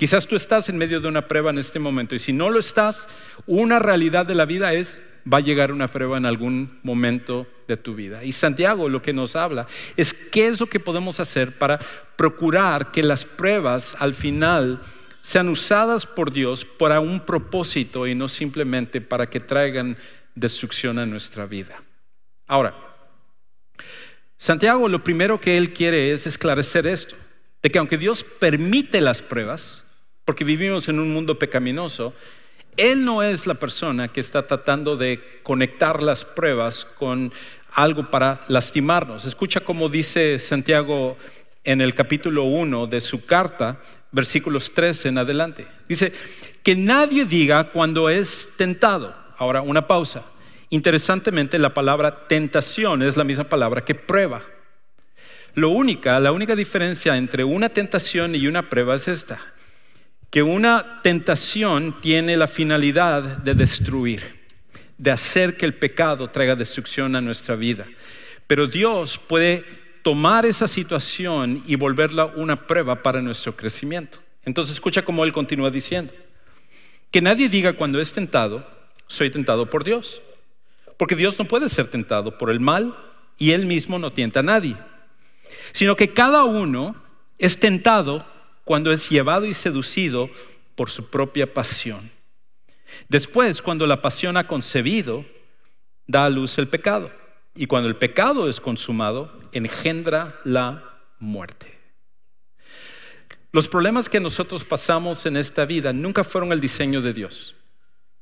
Quizás 0.00 0.26
tú 0.26 0.34
estás 0.34 0.70
en 0.70 0.78
medio 0.78 0.98
de 0.98 1.08
una 1.08 1.28
prueba 1.28 1.50
en 1.50 1.58
este 1.58 1.78
momento 1.78 2.14
y 2.14 2.18
si 2.18 2.32
no 2.32 2.48
lo 2.48 2.58
estás, 2.58 3.06
una 3.46 3.78
realidad 3.78 4.24
de 4.24 4.34
la 4.34 4.46
vida 4.46 4.72
es 4.72 4.98
va 5.30 5.36
a 5.36 5.42
llegar 5.42 5.72
una 5.72 5.88
prueba 5.88 6.16
en 6.16 6.24
algún 6.24 6.80
momento 6.82 7.46
de 7.68 7.76
tu 7.76 7.94
vida. 7.94 8.24
Y 8.24 8.32
Santiago 8.32 8.88
lo 8.88 9.02
que 9.02 9.12
nos 9.12 9.36
habla 9.36 9.66
es 9.98 10.14
qué 10.14 10.46
es 10.46 10.58
lo 10.58 10.68
que 10.68 10.80
podemos 10.80 11.20
hacer 11.20 11.58
para 11.58 11.78
procurar 12.16 12.92
que 12.92 13.02
las 13.02 13.26
pruebas 13.26 13.94
al 13.98 14.14
final 14.14 14.80
sean 15.20 15.50
usadas 15.50 16.06
por 16.06 16.32
Dios 16.32 16.64
para 16.64 17.00
un 17.00 17.26
propósito 17.26 18.06
y 18.06 18.14
no 18.14 18.26
simplemente 18.28 19.02
para 19.02 19.28
que 19.28 19.40
traigan 19.40 19.98
destrucción 20.34 20.98
a 20.98 21.04
nuestra 21.04 21.44
vida. 21.44 21.82
Ahora, 22.46 22.74
Santiago 24.38 24.88
lo 24.88 25.04
primero 25.04 25.42
que 25.42 25.58
él 25.58 25.74
quiere 25.74 26.14
es 26.14 26.26
esclarecer 26.26 26.86
esto, 26.86 27.16
de 27.62 27.70
que 27.70 27.78
aunque 27.78 27.98
Dios 27.98 28.24
permite 28.24 29.02
las 29.02 29.20
pruebas, 29.20 29.84
porque 30.24 30.44
vivimos 30.44 30.88
en 30.88 30.98
un 30.98 31.12
mundo 31.12 31.38
pecaminoso, 31.38 32.14
él 32.76 33.04
no 33.04 33.22
es 33.22 33.46
la 33.46 33.54
persona 33.54 34.08
que 34.08 34.20
está 34.20 34.46
tratando 34.46 34.96
de 34.96 35.40
conectar 35.42 36.02
las 36.02 36.24
pruebas 36.24 36.86
con 36.98 37.32
algo 37.72 38.10
para 38.10 38.42
lastimarnos. 38.48 39.24
Escucha 39.24 39.60
cómo 39.60 39.88
dice 39.88 40.38
Santiago 40.38 41.16
en 41.64 41.80
el 41.80 41.94
capítulo 41.94 42.44
1 42.44 42.86
de 42.86 43.00
su 43.00 43.26
carta, 43.26 43.80
versículos 44.12 44.72
3 44.74 45.06
en 45.06 45.18
adelante. 45.18 45.66
Dice, 45.88 46.12
que 46.62 46.76
nadie 46.76 47.24
diga 47.24 47.70
cuando 47.70 48.08
es 48.08 48.48
tentado. 48.56 49.14
Ahora, 49.36 49.62
una 49.62 49.86
pausa. 49.86 50.24
Interesantemente, 50.68 51.58
la 51.58 51.74
palabra 51.74 52.28
tentación 52.28 53.02
es 53.02 53.16
la 53.16 53.24
misma 53.24 53.44
palabra 53.44 53.84
que 53.84 53.94
prueba. 53.94 54.42
Lo 55.54 55.70
única, 55.70 56.20
la 56.20 56.32
única 56.32 56.54
diferencia 56.54 57.16
entre 57.16 57.42
una 57.42 57.70
tentación 57.70 58.34
y 58.34 58.46
una 58.46 58.68
prueba 58.68 58.94
es 58.94 59.08
esta 59.08 59.40
que 60.30 60.42
una 60.42 61.02
tentación 61.02 62.00
tiene 62.00 62.36
la 62.36 62.46
finalidad 62.46 63.22
de 63.22 63.54
destruir, 63.54 64.40
de 64.96 65.10
hacer 65.10 65.56
que 65.56 65.66
el 65.66 65.74
pecado 65.74 66.30
traiga 66.30 66.54
destrucción 66.54 67.16
a 67.16 67.20
nuestra 67.20 67.56
vida. 67.56 67.86
Pero 68.46 68.68
Dios 68.68 69.18
puede 69.18 69.64
tomar 70.02 70.46
esa 70.46 70.68
situación 70.68 71.62
y 71.66 71.74
volverla 71.74 72.26
una 72.26 72.66
prueba 72.66 73.02
para 73.02 73.20
nuestro 73.20 73.56
crecimiento. 73.56 74.18
Entonces 74.44 74.74
escucha 74.74 75.04
cómo 75.04 75.24
Él 75.24 75.32
continúa 75.32 75.70
diciendo. 75.70 76.12
Que 77.10 77.20
nadie 77.20 77.48
diga 77.48 77.72
cuando 77.72 78.00
es 78.00 78.12
tentado, 78.12 78.66
soy 79.08 79.30
tentado 79.30 79.68
por 79.68 79.84
Dios. 79.84 80.22
Porque 80.96 81.16
Dios 81.16 81.38
no 81.38 81.46
puede 81.46 81.68
ser 81.68 81.88
tentado 81.88 82.38
por 82.38 82.50
el 82.50 82.60
mal 82.60 82.94
y 83.36 83.50
Él 83.50 83.66
mismo 83.66 83.98
no 83.98 84.12
tienta 84.12 84.40
a 84.40 84.44
nadie. 84.44 84.76
Sino 85.72 85.96
que 85.96 86.12
cada 86.12 86.44
uno 86.44 86.94
es 87.38 87.58
tentado 87.58 88.24
cuando 88.64 88.92
es 88.92 89.08
llevado 89.08 89.46
y 89.46 89.54
seducido 89.54 90.30
por 90.74 90.90
su 90.90 91.10
propia 91.10 91.52
pasión. 91.52 92.10
Después, 93.08 93.62
cuando 93.62 93.86
la 93.86 94.02
pasión 94.02 94.36
ha 94.36 94.46
concebido, 94.46 95.24
da 96.06 96.26
a 96.26 96.30
luz 96.30 96.58
el 96.58 96.68
pecado. 96.68 97.10
Y 97.54 97.66
cuando 97.66 97.88
el 97.88 97.96
pecado 97.96 98.48
es 98.48 98.60
consumado, 98.60 99.40
engendra 99.52 100.38
la 100.44 101.00
muerte. 101.18 101.78
Los 103.52 103.68
problemas 103.68 104.08
que 104.08 104.20
nosotros 104.20 104.64
pasamos 104.64 105.26
en 105.26 105.36
esta 105.36 105.64
vida 105.64 105.92
nunca 105.92 106.22
fueron 106.22 106.52
el 106.52 106.60
diseño 106.60 107.02
de 107.02 107.12
Dios. 107.12 107.56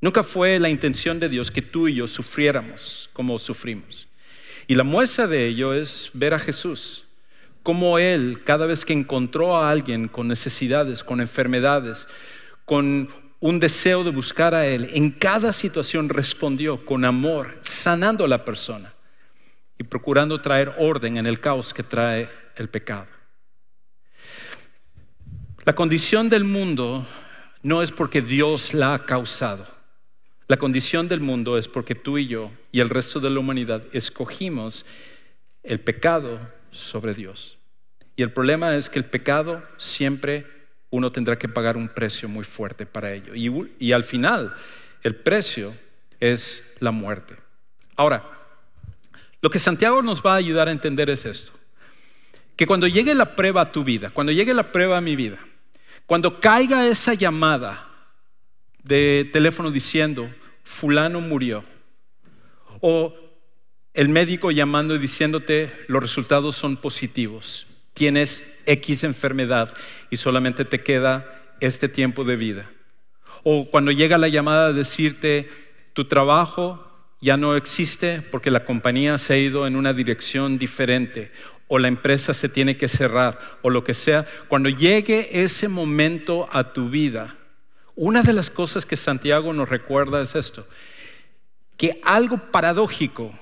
Nunca 0.01 0.23
fue 0.23 0.59
la 0.59 0.71
intención 0.71 1.19
de 1.19 1.29
Dios 1.29 1.51
que 1.51 1.61
tú 1.61 1.89
y 1.89 1.97
yo 1.97 2.07
sufriéramos 2.07 3.11
como 3.13 3.39
sufrimos. 3.39 4.09
Y 4.67 4.75
la 4.75 4.85
muestra 4.85 5.27
de 5.27 5.47
ello 5.47 5.75
es 5.75 6.11
ver 6.15 6.35
a 6.35 6.39
Jesús, 6.39 7.05
como 7.63 7.99
Él, 7.99 8.43
cada 8.45 8.67
vez 8.67 8.85
que 8.85 8.93
encontró 8.93 9.57
a 9.57 9.71
alguien 9.71 10.09
con 10.09 10.29
necesidades, 10.29 11.03
con 11.03 11.21
enfermedades, 11.21 12.07
con 12.65 13.09
un 13.41 13.61
deseo 13.61 14.05
de 14.05 14.11
buscar 14.11 14.55
a 14.55 14.67
Él, 14.67 14.91
en 14.93 15.11
cada 15.11 15.53
situación 15.53 16.09
respondió 16.09 16.85
con 16.85 17.05
amor, 17.05 17.59
sanando 17.63 18.25
a 18.25 18.29
la 18.29 18.45
persona 18.45 18.93
y 19.79 19.85
procurando 19.85 20.41
traer 20.41 20.75
orden 20.79 21.17
en 21.17 21.27
el 21.27 21.41
caos 21.41 21.73
que 21.73 21.83
trae 21.83 22.29
el 22.57 22.69
pecado. 22.69 23.07
La 25.65 25.75
condición 25.75 26.29
del 26.29 26.45
mundo 26.45 27.07
no 27.63 27.83
es 27.83 27.93
porque 27.93 28.23
Dios 28.23 28.75
la 28.75 28.95
ha 28.95 29.05
causado. 29.05 29.67
La 30.47 30.57
condición 30.57 31.09
del 31.09 31.21
mundo 31.21 31.59
es 31.59 31.69
porque 31.69 31.95
tú 31.95 32.17
y 32.17 32.27
yo 32.27 32.51
y 32.73 32.81
el 32.81 32.89
resto 32.89 33.21
de 33.21 33.29
la 33.29 33.39
humanidad 33.39 33.83
escogimos 33.93 34.87
el 35.63 35.79
pecado 35.81 36.39
sobre 36.71 37.15
Dios. 37.15 37.59
Y 38.17 38.23
el 38.23 38.33
problema 38.33 38.77
es 38.77 38.91
que 38.91 38.99
el 38.99 39.05
pecado 39.05 39.63
siempre 39.77 40.47
uno 40.91 41.13
tendrá 41.13 41.39
que 41.39 41.49
pagar 41.49 41.77
un 41.77 41.89
precio 41.89 42.29
muy 42.29 42.45
fuerte 42.45 42.87
para 42.87 43.13
ello. 43.13 43.35
Y, 43.35 43.75
y 43.79 43.93
al 43.93 44.05
final, 44.05 44.55
el 45.03 45.15
precio 45.15 45.75
es 46.19 46.75
la 46.81 46.91
muerte. 46.91 47.37
Ahora, 47.97 48.25
lo 49.41 49.51
que 49.51 49.59
Santiago 49.59 50.03
nos 50.03 50.23
va 50.23 50.33
a 50.33 50.37
ayudar 50.37 50.69
a 50.69 50.73
entender 50.73 51.11
es 51.11 51.25
esto. 51.25 51.53
Que 52.57 52.67
cuando 52.67 52.89
llegue 52.89 53.15
la 53.15 53.37
prueba 53.37 53.61
a 53.61 53.73
tu 53.73 53.85
vida, 53.85 54.11
cuando 54.11 54.33
llegue 54.33 54.53
la 54.53 54.73
prueba 54.73 54.99
a 54.99 55.01
mi 55.01 55.15
vida, 55.15 55.39
cuando 56.07 56.41
caiga 56.41 56.87
esa 56.87 57.15
llamada 57.15 57.87
de 58.83 59.29
teléfono 59.33 59.71
diciendo, 59.71 60.29
fulano 60.65 61.21
murió, 61.21 61.63
o 62.81 63.15
el 63.99 64.09
médico 64.11 64.53
llamando 64.53 64.95
y 64.95 65.01
diciéndote, 65.01 65.73
los 65.89 66.01
resultados 66.01 66.55
son 66.55 66.77
positivos, 66.77 67.67
tienes 67.95 68.61
X 68.65 69.03
enfermedad 69.03 69.75
y 70.09 70.19
solamente 70.19 70.65
te 70.65 70.85
queda 70.85 71.57
este 71.59 71.89
tiempo 71.89 72.23
de 72.23 72.37
vida. 72.37 72.71
O 73.43 73.69
cuando 73.69 73.91
llega 73.91 74.17
la 74.17 74.29
llamada 74.29 74.69
a 74.69 74.73
decirte, 74.73 75.51
tu 75.95 76.05
trabajo 76.05 76.87
ya 77.21 77.37
no 77.37 77.57
existe 77.57 78.23
porque 78.23 78.53
la 78.53 78.65
compañía 78.65 79.19
se 79.19 79.35
ha 79.35 79.39
ido 79.39 79.67
en 79.67 79.75
una 79.75 79.93
dirección 79.93 80.59
diferente 80.59 81.33
o 81.67 81.81
la 81.81 81.89
empresa 81.89 82.35
se 82.35 82.49
tiene 82.49 82.77
que 82.77 82.87
cerrar 82.87 83.59
o 83.63 83.71
lo 83.71 83.83
que 83.83 83.95
sea, 83.95 84.25
cuando 84.47 84.69
llegue 84.69 85.43
ese 85.43 85.67
momento 85.67 86.49
a 86.53 86.73
tu 86.73 86.89
vida, 86.89 87.35
una 87.97 88.23
de 88.23 88.33
las 88.33 88.49
cosas 88.49 88.87
que 88.87 88.97
Santiago 88.97 89.53
nos 89.53 89.69
recuerda 89.69 90.23
es 90.23 90.37
esto, 90.37 90.69
que 91.77 91.99
algo 92.05 92.39
paradójico 92.53 93.35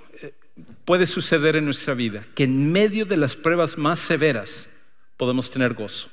puede 0.86 1.06
suceder 1.06 1.56
en 1.56 1.66
nuestra 1.66 1.92
vida, 1.92 2.24
que 2.34 2.44
en 2.44 2.72
medio 2.72 3.04
de 3.04 3.18
las 3.18 3.36
pruebas 3.36 3.76
más 3.76 3.98
severas 3.98 4.68
podemos 5.18 5.50
tener 5.50 5.74
gozo. 5.74 6.08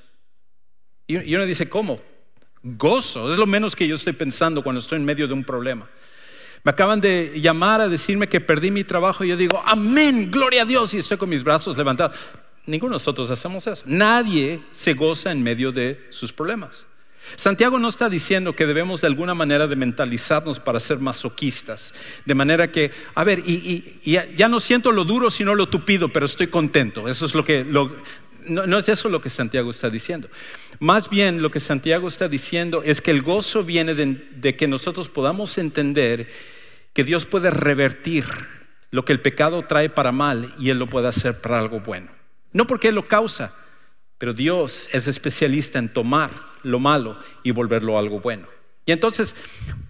Y 1.08 1.36
uno 1.36 1.46
dice, 1.46 1.70
¿cómo? 1.70 2.02
Gozo, 2.64 3.32
es 3.32 3.38
lo 3.38 3.46
menos 3.46 3.76
que 3.76 3.88
yo 3.88 3.96
estoy 3.96 4.14
pensando 4.14 4.64
cuando 4.64 4.80
estoy 4.80 4.98
en 4.98 5.06
medio 5.06 5.28
de 5.28 5.34
un 5.34 5.44
problema. 5.44 5.88
Me 6.64 6.72
acaban 6.72 7.00
de 7.00 7.40
llamar 7.40 7.82
a 7.82 7.90
decirme 7.90 8.28
que 8.28 8.42
perdí 8.42 8.72
mi 8.72 8.84
trabajo 8.84 9.24
y 9.24 9.28
yo 9.28 9.38
digo, 9.38 9.62
amén, 9.66 10.32
gloria 10.32 10.64
a 10.64 10.66
Dios, 10.66 10.94
y 10.94 10.98
estoy 10.98 11.18
con 11.18 11.30
mis 11.30 11.44
brazos 11.44 11.78
levantados. 11.78 12.18
Ninguno 12.66 12.92
de 12.92 12.96
nosotros 12.96 13.30
hacemos 13.30 13.68
eso. 13.68 13.84
Nadie 13.86 14.62
se 14.72 14.94
goza 14.94 15.32
en 15.32 15.44
medio 15.44 15.72
de 15.72 16.08
sus 16.10 16.34
problemas. 16.34 16.86
Santiago 17.36 17.80
no 17.80 17.88
está 17.88 18.10
diciendo 18.10 18.56
que 18.56 18.66
debemos 18.66 19.02
de 19.02 19.08
alguna 19.08 19.34
manera 19.34 19.68
de 19.68 19.76
mentalizarnos 19.76 20.60
para 20.60 20.80
ser 20.80 21.00
masoquistas, 21.00 21.94
de 22.26 22.36
manera 22.36 22.72
que, 22.72 22.92
a 23.16 23.24
ver, 23.24 23.44
ya 23.44 24.50
no 24.50 24.60
siento 24.60 24.92
lo 24.92 25.06
duro 25.06 25.30
sino 25.30 25.56
lo 25.56 25.70
tupido, 25.70 26.10
pero 26.10 26.26
estoy 26.26 26.48
contento. 26.48 27.08
Eso 27.08 27.26
es 27.26 27.34
lo 27.34 27.44
que, 27.44 27.66
no, 27.66 28.78
es 28.78 28.90
eso 28.90 29.10
lo 29.10 29.22
que 29.22 29.30
Santiago 29.30 29.72
está 29.72 29.90
diciendo. 29.90 30.28
Más 30.80 31.10
bien 31.10 31.42
lo 31.42 31.52
que 31.52 31.60
Santiago 31.60 32.08
está 32.08 32.28
diciendo 32.28 32.84
es 32.84 33.02
que 33.02 33.12
el 33.12 33.22
gozo 33.22 33.64
viene 33.64 33.94
de 33.96 34.56
que 34.56 34.68
nosotros 34.68 35.10
podamos 35.10 35.58
entender 35.58 36.30
que 36.94 37.04
Dios 37.04 37.26
puede 37.26 37.50
revertir 37.50 38.26
lo 38.92 39.06
que 39.06 39.14
el 39.14 39.22
pecado 39.22 39.64
trae 39.64 39.90
para 39.90 40.12
mal 40.12 40.54
y 40.60 40.70
Él 40.70 40.78
lo 40.78 40.88
puede 40.88 41.08
hacer 41.08 41.42
para 41.42 41.58
algo 41.58 41.80
bueno. 41.80 42.12
No 42.52 42.68
porque 42.68 42.90
Él 42.90 42.96
lo 42.96 43.08
causa, 43.08 43.52
pero 44.24 44.34
Dios 44.34 44.88
es 44.94 45.08
especialista 45.08 45.80
en 45.80 45.90
tomar 45.90 46.32
lo 46.64 46.80
malo 46.80 47.20
y 47.44 47.52
volverlo 47.52 47.98
algo 47.98 48.22
bueno. 48.22 48.48
Y 48.86 48.94
entonces, 48.94 49.36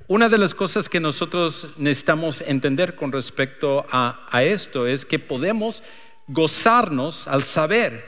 una 0.07 0.27
de 0.27 0.39
las 0.39 0.55
cosas 0.55 0.89
que 0.89 0.99
nosotros 0.99 1.67
necesitamos 1.77 2.41
entender 2.41 2.95
con 2.95 3.11
respecto 3.11 3.85
a, 3.91 4.41
esto 4.41 4.87
es 4.87 5.05
que 5.05 5.19
podemos 5.19 5.83
gozarnos 6.25 7.27
al 7.27 7.43
saber 7.43 8.03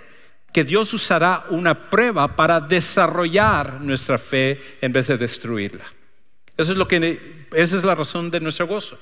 que 0.51 0.63
Dios 0.63 0.91
usará 0.95 1.45
una 1.51 1.91
prueba 1.91 2.35
para 2.35 2.59
desarrollar 2.59 3.79
nuestra 3.81 4.17
fe 4.17 4.59
en 4.81 4.93
vez 4.93 5.05
de 5.05 5.17
destruirla. 5.17 5.85
Eso 6.57 6.71
es 6.71 6.77
lo 6.79 6.87
que, 6.87 7.45
esa 7.51 7.77
es 7.77 7.83
la 7.83 7.93
razón 7.93 8.31
de 8.31 8.39
nuestro 8.39 8.65
gozo. 8.65 8.97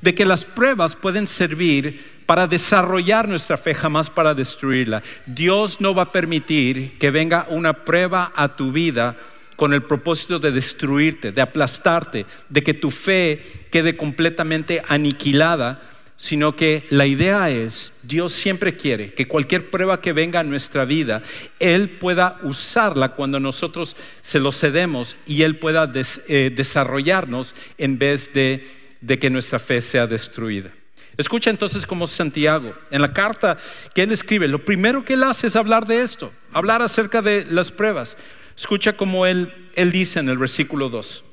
De 0.00 0.14
que 0.14 0.24
las 0.24 0.44
pruebas 0.44 0.96
pueden 0.96 1.26
servir 1.26 2.22
para 2.26 2.46
desarrollar 2.46 3.28
nuestra 3.28 3.56
fe, 3.56 3.74
jamás 3.74 4.08
para 4.08 4.34
destruirla. 4.34 5.02
Dios 5.26 5.80
no 5.80 5.94
va 5.94 6.04
a 6.04 6.12
permitir 6.12 6.98
que 6.98 7.10
venga 7.10 7.46
una 7.50 7.84
prueba 7.84 8.32
a 8.34 8.56
tu 8.56 8.72
vida 8.72 9.16
con 9.56 9.72
el 9.72 9.82
propósito 9.82 10.38
de 10.38 10.50
destruirte, 10.50 11.30
de 11.30 11.40
aplastarte, 11.40 12.26
de 12.48 12.62
que 12.62 12.74
tu 12.74 12.90
fe 12.90 13.40
quede 13.70 13.96
completamente 13.96 14.82
aniquilada, 14.88 15.80
sino 16.16 16.54
que 16.54 16.84
la 16.90 17.06
idea 17.06 17.50
es, 17.50 17.94
Dios 18.02 18.32
siempre 18.32 18.76
quiere 18.76 19.12
que 19.12 19.26
cualquier 19.26 19.70
prueba 19.70 20.00
que 20.00 20.12
venga 20.12 20.40
a 20.40 20.44
nuestra 20.44 20.84
vida, 20.84 21.22
Él 21.58 21.90
pueda 21.90 22.38
usarla 22.42 23.10
cuando 23.10 23.40
nosotros 23.40 23.96
se 24.20 24.38
lo 24.38 24.52
cedemos 24.52 25.16
y 25.26 25.42
Él 25.42 25.56
pueda 25.58 25.90
eh, 25.94 26.52
desarrollarnos 26.54 27.54
en 27.78 27.98
vez 27.98 28.32
de, 28.34 28.64
de 29.02 29.18
que 29.18 29.28
nuestra 29.28 29.58
fe 29.58 29.82
sea 29.82 30.06
destruida. 30.06 30.70
Escucha 31.18 31.50
entonces 31.50 31.84
como 31.84 32.06
Santiago, 32.06 32.74
en 32.90 33.02
la 33.02 33.12
carta 33.12 33.58
que 33.94 34.02
él 34.02 34.12
escribe, 34.12 34.48
lo 34.48 34.64
primero 34.64 35.04
que 35.04 35.12
él 35.12 35.24
hace 35.24 35.48
es 35.48 35.56
hablar 35.56 35.86
de 35.86 36.00
esto, 36.00 36.32
hablar 36.52 36.80
acerca 36.80 37.20
de 37.20 37.44
las 37.44 37.70
pruebas. 37.70 38.16
Escucha 38.56 38.94
como 38.94 39.26
él, 39.26 39.68
él 39.74 39.92
dice 39.92 40.20
en 40.20 40.30
el 40.30 40.38
versículo 40.38 40.88
2. 40.88 41.24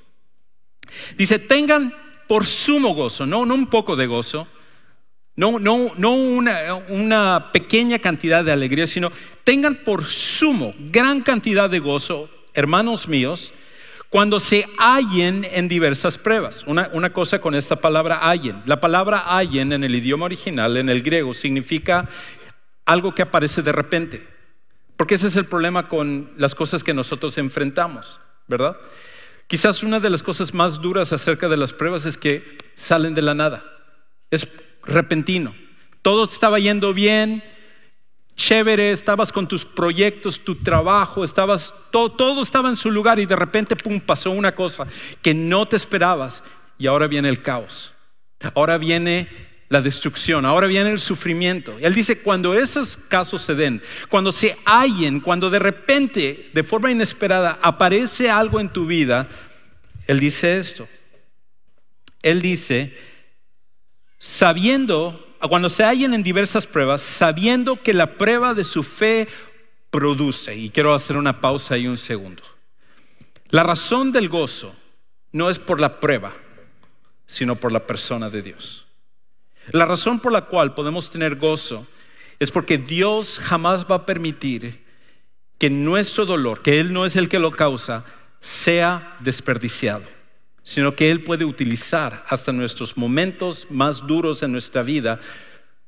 Dice, 1.17 1.39
tengan 1.39 1.93
por 2.27 2.45
sumo 2.45 2.93
gozo, 2.93 3.25
no, 3.25 3.41
un 3.41 3.67
poco 3.67 3.95
de 3.95 4.07
gozo, 4.07 4.47
no, 5.35 5.51
una 5.51 7.51
pequeña 7.53 7.99
cantidad 7.99 8.43
de 8.43 8.51
alegría, 8.51 8.87
sino 8.87 9.11
tengan 9.45 9.75
por 9.75 10.03
sumo 10.03 10.73
gran 10.91 11.21
cantidad 11.21 11.69
de 11.69 11.79
gozo, 11.79 12.29
hermanos 12.53 13.07
míos, 13.07 13.53
cuando 14.09 14.39
se 14.39 14.65
hallen 14.77 15.45
en 15.51 15.67
diversas 15.67 16.17
pruebas. 16.17 16.63
Una, 16.65 17.13
cosa 17.13 17.39
con 17.39 17.53
esta 17.53 17.75
palabra 17.75 18.19
hallen. 18.27 18.61
La 18.65 18.81
palabra 18.81 19.19
hallen 19.19 19.71
en 19.71 19.83
el 19.83 19.95
idioma 19.95 20.25
original, 20.25 20.77
en 20.77 20.89
el 20.89 21.03
griego, 21.03 21.33
significa 21.33 22.07
algo 22.85 23.13
que 23.13 23.21
aparece 23.21 23.61
de 23.61 23.71
repente. 23.71 24.25
Porque 24.97 25.15
ese 25.15 25.27
es 25.27 25.35
el 25.35 25.45
problema 25.45 25.87
con 25.87 26.31
las 26.37 26.55
cosas 26.55 26.83
que 26.83 26.93
nosotros 26.93 27.37
enfrentamos, 27.37 28.19
¿verdad? 28.47 28.75
Quizás 29.47 29.83
una 29.83 29.99
de 29.99 30.09
las 30.09 30.23
cosas 30.23 30.53
más 30.53 30.81
duras 30.81 31.13
acerca 31.13 31.47
de 31.47 31.57
las 31.57 31.71
pruebas 31.71 32.05
es 32.05 32.17
que 32.17 32.43
salen 32.75 33.13
de 33.13 33.21
la 33.21 33.35
nada. 33.35 33.63
Es 34.31 34.47
repentino. 34.83 35.55
Todo 36.01 36.25
estaba 36.25 36.59
yendo 36.59 36.93
bien, 36.93 37.43
chévere, 38.39 38.91
estabas 38.91 39.31
con 39.31 39.47
tus 39.47 39.65
proyectos, 39.65 40.39
tu 40.39 40.55
trabajo, 40.55 41.23
estabas, 41.23 41.73
todo, 41.91 42.11
todo 42.11 42.41
estaba 42.41 42.69
en 42.69 42.77
su 42.77 42.89
lugar 42.89 43.19
y 43.19 43.25
de 43.25 43.35
repente, 43.35 43.75
pum, 43.75 43.99
pasó 43.99 44.31
una 44.31 44.55
cosa 44.55 44.87
que 45.21 45.33
no 45.33 45.67
te 45.67 45.75
esperabas 45.75 46.41
y 46.77 46.87
ahora 46.87 47.07
viene 47.07 47.27
el 47.27 47.41
caos. 47.41 47.91
Ahora 48.55 48.77
viene 48.77 49.27
la 49.67 49.81
destrucción, 49.81 50.45
ahora 50.45 50.67
viene 50.67 50.89
el 50.89 51.01
sufrimiento. 51.01 51.75
Él 51.81 51.93
dice, 51.93 52.21
cuando 52.21 52.53
esos 52.53 52.95
casos 52.95 53.41
se 53.41 53.53
den, 53.53 53.81
cuando 54.07 54.31
se 54.31 54.57
hallen, 54.65 55.19
cuando 55.19 55.49
de 55.49 55.59
repente, 55.59 56.49
de 56.53 56.63
forma 56.63 56.89
inesperada, 56.89 57.59
aparece 57.61 58.29
algo 58.29 58.61
en 58.61 58.69
tu 58.69 58.85
vida, 58.85 59.27
Él 60.07 60.19
dice 60.19 60.57
esto. 60.57 60.87
Él 62.23 62.41
dice, 62.41 62.97
sabiendo, 64.17 65.28
cuando 65.47 65.69
se 65.69 65.83
hallen 65.83 66.13
en 66.13 66.23
diversas 66.23 66.67
pruebas, 66.67 67.01
sabiendo 67.01 67.81
que 67.81 67.93
la 67.93 68.17
prueba 68.17 68.53
de 68.53 68.63
su 68.63 68.83
fe 68.83 69.27
produce, 69.89 70.55
y 70.55 70.69
quiero 70.69 70.93
hacer 70.93 71.17
una 71.17 71.39
pausa 71.39 71.75
ahí 71.75 71.87
un 71.87 71.97
segundo. 71.97 72.43
La 73.49 73.63
razón 73.63 74.11
del 74.11 74.29
gozo 74.29 74.75
no 75.31 75.49
es 75.49 75.57
por 75.57 75.79
la 75.79 75.99
prueba, 75.99 76.33
sino 77.25 77.55
por 77.55 77.71
la 77.71 77.87
persona 77.87 78.29
de 78.29 78.41
Dios. 78.41 78.85
La 79.71 79.85
razón 79.85 80.19
por 80.19 80.31
la 80.31 80.45
cual 80.45 80.73
podemos 80.73 81.09
tener 81.09 81.35
gozo 81.35 81.85
es 82.39 82.51
porque 82.51 82.77
Dios 82.77 83.39
jamás 83.39 83.85
va 83.89 83.95
a 83.95 84.05
permitir 84.05 84.83
que 85.57 85.69
nuestro 85.69 86.25
dolor, 86.25 86.61
que 86.61 86.79
Él 86.79 86.93
no 86.93 87.05
es 87.05 87.15
el 87.15 87.29
que 87.29 87.39
lo 87.39 87.51
causa, 87.51 88.05
sea 88.39 89.17
desperdiciado, 89.19 90.03
sino 90.69 90.95
que 90.95 91.09
Él 91.09 91.23
puede 91.23 91.45
utilizar 91.45 92.23
hasta 92.29 92.51
nuestros 92.51 92.95
momentos 92.95 93.65
más 93.71 94.05
duros 94.05 94.43
en 94.43 94.51
nuestra 94.51 94.83
vida 94.83 95.19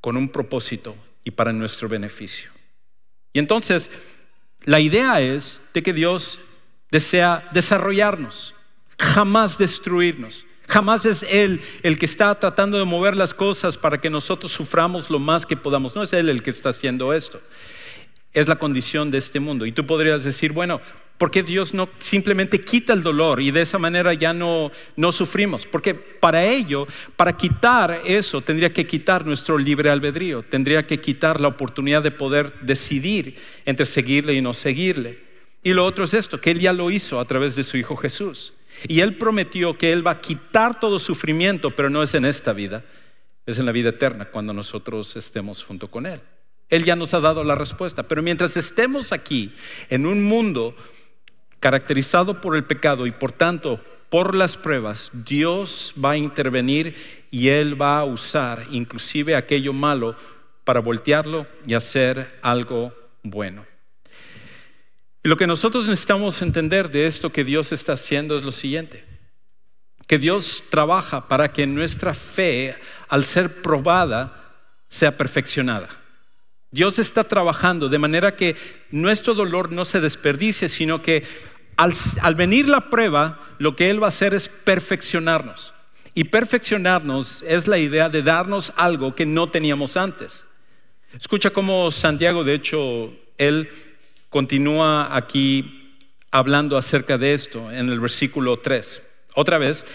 con 0.02 0.18
un 0.18 0.28
propósito 0.28 0.96
y 1.24 1.30
para 1.30 1.54
nuestro 1.54 1.88
beneficio. 1.88 2.50
Y 3.32 3.38
entonces, 3.38 3.92
la 4.66 4.80
idea 4.80 5.22
es 5.22 5.62
de 5.76 5.84
que 5.84 5.94
Dios 5.94 6.40
desea 6.90 7.48
desarrollarnos, 7.54 8.56
jamás 8.98 9.60
destruirnos. 9.60 10.48
Jamás 10.68 11.06
es 11.06 11.24
Él 11.30 11.62
el 11.84 12.00
que 12.00 12.08
está 12.08 12.34
tratando 12.34 12.80
de 12.80 12.86
mover 12.86 13.16
las 13.16 13.36
cosas 13.36 13.78
para 13.78 14.02
que 14.02 14.10
nosotros 14.10 14.52
suframos 14.52 15.12
lo 15.12 15.20
más 15.20 15.46
que 15.46 15.58
podamos. 15.58 15.96
No 15.96 16.02
es 16.02 16.12
Él 16.14 16.28
el 16.28 16.42
que 16.42 16.50
está 16.50 16.70
haciendo 16.70 17.14
esto. 17.14 17.40
Es 18.34 18.48
la 18.48 18.58
condición 18.58 19.12
de 19.12 19.20
este 19.20 19.40
mundo. 19.40 19.68
Y 19.68 19.74
tú 19.74 19.86
podrías 19.86 20.24
decir, 20.24 20.54
bueno, 20.54 20.82
¿por 21.22 21.30
qué 21.30 21.44
Dios 21.44 21.76
no 21.76 21.88
simplemente 22.00 22.62
quita 22.62 22.94
el 22.94 23.04
dolor 23.04 23.42
y 23.42 23.52
de 23.52 23.62
esa 23.62 23.78
manera 23.78 24.12
ya 24.16 24.34
no, 24.34 24.72
no 24.96 25.12
sufrimos? 25.12 25.68
Porque 25.68 25.94
para 25.94 26.44
ello, 26.44 26.88
para 27.16 27.38
quitar 27.38 28.02
eso, 28.08 28.42
tendría 28.42 28.74
que 28.74 28.88
quitar 28.88 29.24
nuestro 29.24 29.60
libre 29.60 29.92
albedrío, 29.92 30.42
tendría 30.42 30.88
que 30.88 31.00
quitar 31.00 31.40
la 31.40 31.50
oportunidad 31.50 32.02
de 32.02 32.10
poder 32.10 32.60
decidir 32.62 33.38
entre 33.66 33.86
seguirle 33.86 34.34
y 34.34 34.42
no 34.42 34.56
seguirle. 34.56 35.20
Y 35.62 35.74
lo 35.74 35.86
otro 35.86 36.06
es 36.06 36.16
esto, 36.16 36.42
que 36.42 36.50
Él 36.50 36.60
ya 36.60 36.74
lo 36.74 36.90
hizo 36.90 37.20
a 37.20 37.26
través 37.26 37.56
de 37.56 37.66
su 37.66 37.78
Hijo 37.78 37.96
Jesús. 37.98 38.54
Y 38.88 39.02
Él 39.02 39.16
prometió 39.16 39.78
que 39.78 39.92
Él 39.92 40.06
va 40.06 40.14
a 40.14 40.22
quitar 40.22 40.80
todo 40.80 40.98
sufrimiento, 40.98 41.76
pero 41.76 41.92
no 41.92 42.02
es 42.02 42.16
en 42.16 42.26
esta 42.26 42.52
vida, 42.52 42.84
es 43.46 43.60
en 43.60 43.68
la 43.68 43.72
vida 43.72 43.90
eterna 43.90 44.26
cuando 44.26 44.54
nosotros 44.54 45.16
estemos 45.16 45.64
junto 45.64 45.92
con 45.92 46.08
Él. 46.08 46.20
Él 46.68 46.84
ya 46.84 46.96
nos 46.96 47.14
ha 47.14 47.20
dado 47.20 47.44
la 47.44 47.54
respuesta, 47.54 48.02
pero 48.02 48.24
mientras 48.24 48.58
estemos 48.58 49.12
aquí 49.12 49.54
en 49.92 50.08
un 50.08 50.24
mundo 50.24 50.76
caracterizado 51.62 52.42
por 52.42 52.58
el 52.58 52.66
pecado 52.66 53.08
y 53.08 53.12
por 53.12 53.32
tanto 53.32 53.80
por 54.10 54.36
las 54.36 54.58
pruebas, 54.58 55.10
Dios 55.14 55.94
va 56.04 56.12
a 56.12 56.18
intervenir 56.18 56.96
y 57.32 57.48
Él 57.48 57.82
va 57.82 58.00
a 58.00 58.04
usar 58.04 58.66
inclusive 58.72 59.38
aquello 59.38 59.72
malo 59.72 60.18
para 60.66 60.82
voltearlo 60.82 61.48
y 61.66 61.76
hacer 61.76 62.40
algo 62.42 62.94
bueno. 63.24 63.66
Y 65.24 65.30
lo 65.30 65.38
que 65.38 65.48
nosotros 65.48 65.88
necesitamos 65.88 66.42
entender 66.42 66.90
de 66.90 67.06
esto 67.06 67.32
que 67.32 67.46
Dios 67.46 67.72
está 67.72 67.94
haciendo 67.94 68.36
es 68.36 68.44
lo 68.44 68.52
siguiente, 68.52 69.06
que 70.08 70.18
Dios 70.18 70.64
trabaja 70.70 71.30
para 71.30 71.54
que 71.54 71.66
nuestra 71.68 72.14
fe, 72.14 72.76
al 73.08 73.24
ser 73.24 73.62
probada, 73.62 74.58
sea 74.90 75.16
perfeccionada. 75.16 76.01
Dios 76.72 77.00
está 77.00 77.24
trabajando 77.24 77.90
de 77.90 78.00
manera 78.00 78.36
que 78.36 78.56
nuestro 78.92 79.34
dolor 79.34 79.72
no 79.72 79.86
se 79.86 80.00
desperdicie, 80.00 80.70
sino 80.70 81.02
que 81.02 81.24
al, 81.76 81.94
al, 82.22 82.36
venir 82.36 82.70
la 82.70 82.90
prueba, 82.90 83.40
lo 83.60 83.76
que 83.76 83.90
Él 83.90 84.02
va 84.02 84.08
a 84.08 84.10
hacer 84.10 84.34
es 84.34 84.48
perfeccionarnos. 84.48 85.74
Y 86.14 86.26
perfeccionarnos 86.26 87.44
es 87.44 87.68
la 87.68 87.78
idea 87.78 88.10
de 88.10 88.24
darnos 88.24 88.74
algo 88.76 89.16
que 89.16 89.26
no 89.26 89.48
teníamos 89.48 89.98
antes. 89.98 90.46
Escucha 91.18 91.50
cómo 91.50 91.92
Santiago, 91.92 92.44
de 92.44 92.54
hecho, 92.54 93.14
Él 93.38 93.70
continúa 94.30 95.16
aquí 95.16 95.98
hablando 96.32 96.78
acerca 96.78 97.18
de 97.18 97.34
esto 97.34 97.70
en 97.72 97.90
el 97.90 98.00
versículo 98.00 98.60
3. 98.60 99.02
Otra 99.36 99.58
vez, 99.58 99.86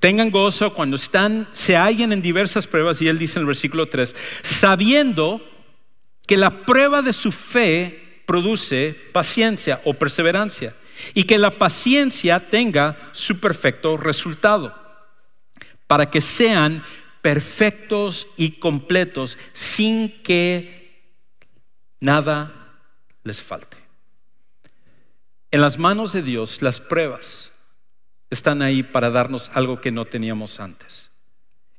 tengan 0.00 0.30
gozo 0.30 0.72
cuando 0.72 0.96
están, 0.96 1.46
se 1.50 1.76
hallen 1.76 2.12
en 2.12 2.22
diversas 2.22 2.66
pruebas, 2.66 3.00
y 3.02 3.08
él 3.08 3.18
dice 3.18 3.38
en 3.38 3.42
el 3.42 3.46
versículo 3.46 3.86
3, 3.86 4.16
sabiendo 4.42 5.46
que 6.32 6.38
la 6.38 6.64
prueba 6.64 7.02
de 7.02 7.12
su 7.12 7.30
fe 7.30 8.22
produce 8.24 8.98
paciencia 9.12 9.82
o 9.84 9.92
perseverancia, 9.92 10.74
y 11.12 11.24
que 11.24 11.36
la 11.36 11.58
paciencia 11.58 12.48
tenga 12.48 12.96
su 13.12 13.38
perfecto 13.38 13.98
resultado, 13.98 14.74
para 15.86 16.10
que 16.10 16.22
sean 16.22 16.82
perfectos 17.20 18.28
y 18.38 18.52
completos 18.52 19.36
sin 19.52 20.22
que 20.22 21.02
nada 22.00 22.50
les 23.24 23.42
falte. 23.42 23.76
En 25.50 25.60
las 25.60 25.78
manos 25.78 26.14
de 26.14 26.22
Dios 26.22 26.62
las 26.62 26.80
pruebas 26.80 27.50
están 28.30 28.62
ahí 28.62 28.82
para 28.82 29.10
darnos 29.10 29.50
algo 29.52 29.82
que 29.82 29.92
no 29.92 30.06
teníamos 30.06 30.60
antes. 30.60 31.10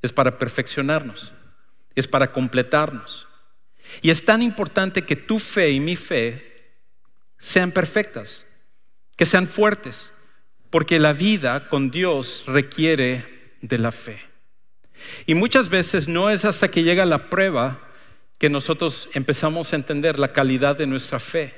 Es 0.04 0.14
para 0.14 0.38
perfeccionarnos, 0.38 1.32
es 1.96 2.08
para 2.08 2.32
completarnos. 2.32 3.26
Y 4.02 4.10
es 4.10 4.26
tan 4.26 4.42
importante 4.42 5.04
que 5.04 5.16
tu 5.16 5.40
fe 5.40 5.72
y 5.72 5.80
mi 5.80 5.96
fe 5.96 6.54
sean 7.40 7.72
perfectas, 7.72 8.46
que 9.16 9.26
sean 9.26 9.48
fuertes, 9.48 10.12
porque 10.70 11.00
la 11.00 11.14
vida 11.14 11.70
con 11.70 11.92
Dios 11.92 12.46
requiere 12.48 13.58
de 13.62 13.78
la 13.78 13.92
fe. 13.92 14.20
Y 15.26 15.36
muchas 15.36 15.70
veces 15.70 16.08
no 16.08 16.30
es 16.30 16.46
hasta 16.46 16.70
que 16.70 16.84
llega 16.84 17.06
la 17.06 17.30
prueba 17.30 17.80
que 18.38 18.50
nosotros 18.50 19.10
empezamos 19.14 19.72
a 19.72 19.76
entender 19.76 20.20
la 20.20 20.34
calidad 20.34 20.78
de 20.78 20.88
nuestra 20.88 21.20
fe 21.20 21.54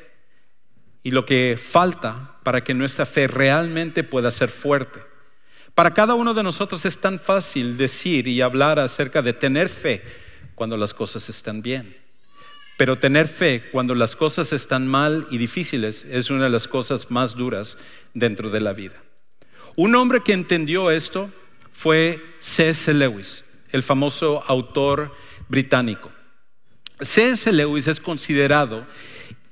y 1.04 1.12
lo 1.12 1.26
que 1.26 1.58
falta 1.62 2.40
para 2.44 2.64
que 2.64 2.74
nuestra 2.74 3.06
fe 3.06 3.28
realmente 3.28 4.04
pueda 4.04 4.32
ser 4.32 4.50
fuerte. 4.50 5.00
Para 5.74 5.94
cada 5.94 6.14
uno 6.14 6.34
de 6.34 6.44
nosotros 6.44 6.86
es 6.86 7.00
tan 7.00 7.20
fácil 7.20 7.78
decir 7.78 8.28
y 8.28 8.42
hablar 8.42 8.80
acerca 8.80 9.22
de 9.22 9.34
tener 9.34 9.70
fe 9.70 10.02
cuando 10.56 10.78
las 10.78 10.94
cosas 10.94 11.28
están 11.30 11.62
bien. 11.62 12.05
Pero 12.78 12.98
tener 12.98 13.28
fe 13.28 13.64
cuando 13.72 13.96
las 13.96 14.16
cosas 14.16 14.52
están 14.52 14.88
mal 14.88 15.28
y 15.32 15.38
difíciles 15.38 16.06
es 16.10 16.30
una 16.30 16.46
de 16.46 16.50
las 16.50 16.68
cosas 16.68 17.10
más 17.10 17.36
duras 17.36 17.78
dentro 18.14 18.50
de 18.50 18.62
la 18.62 18.74
vida. 18.74 18.96
Un 19.76 19.96
hombre 19.96 20.22
que 20.24 20.34
entendió 20.34 20.92
esto 20.92 21.30
fue 21.72 22.24
C.S. 22.40 22.94
Lewis, 22.94 23.46
el 23.72 23.84
famoso 23.84 24.44
autor 24.48 25.14
británico. 25.48 26.12
C.S. 27.00 27.52
Lewis 27.52 27.88
es 27.88 28.00
considerado 28.00 28.86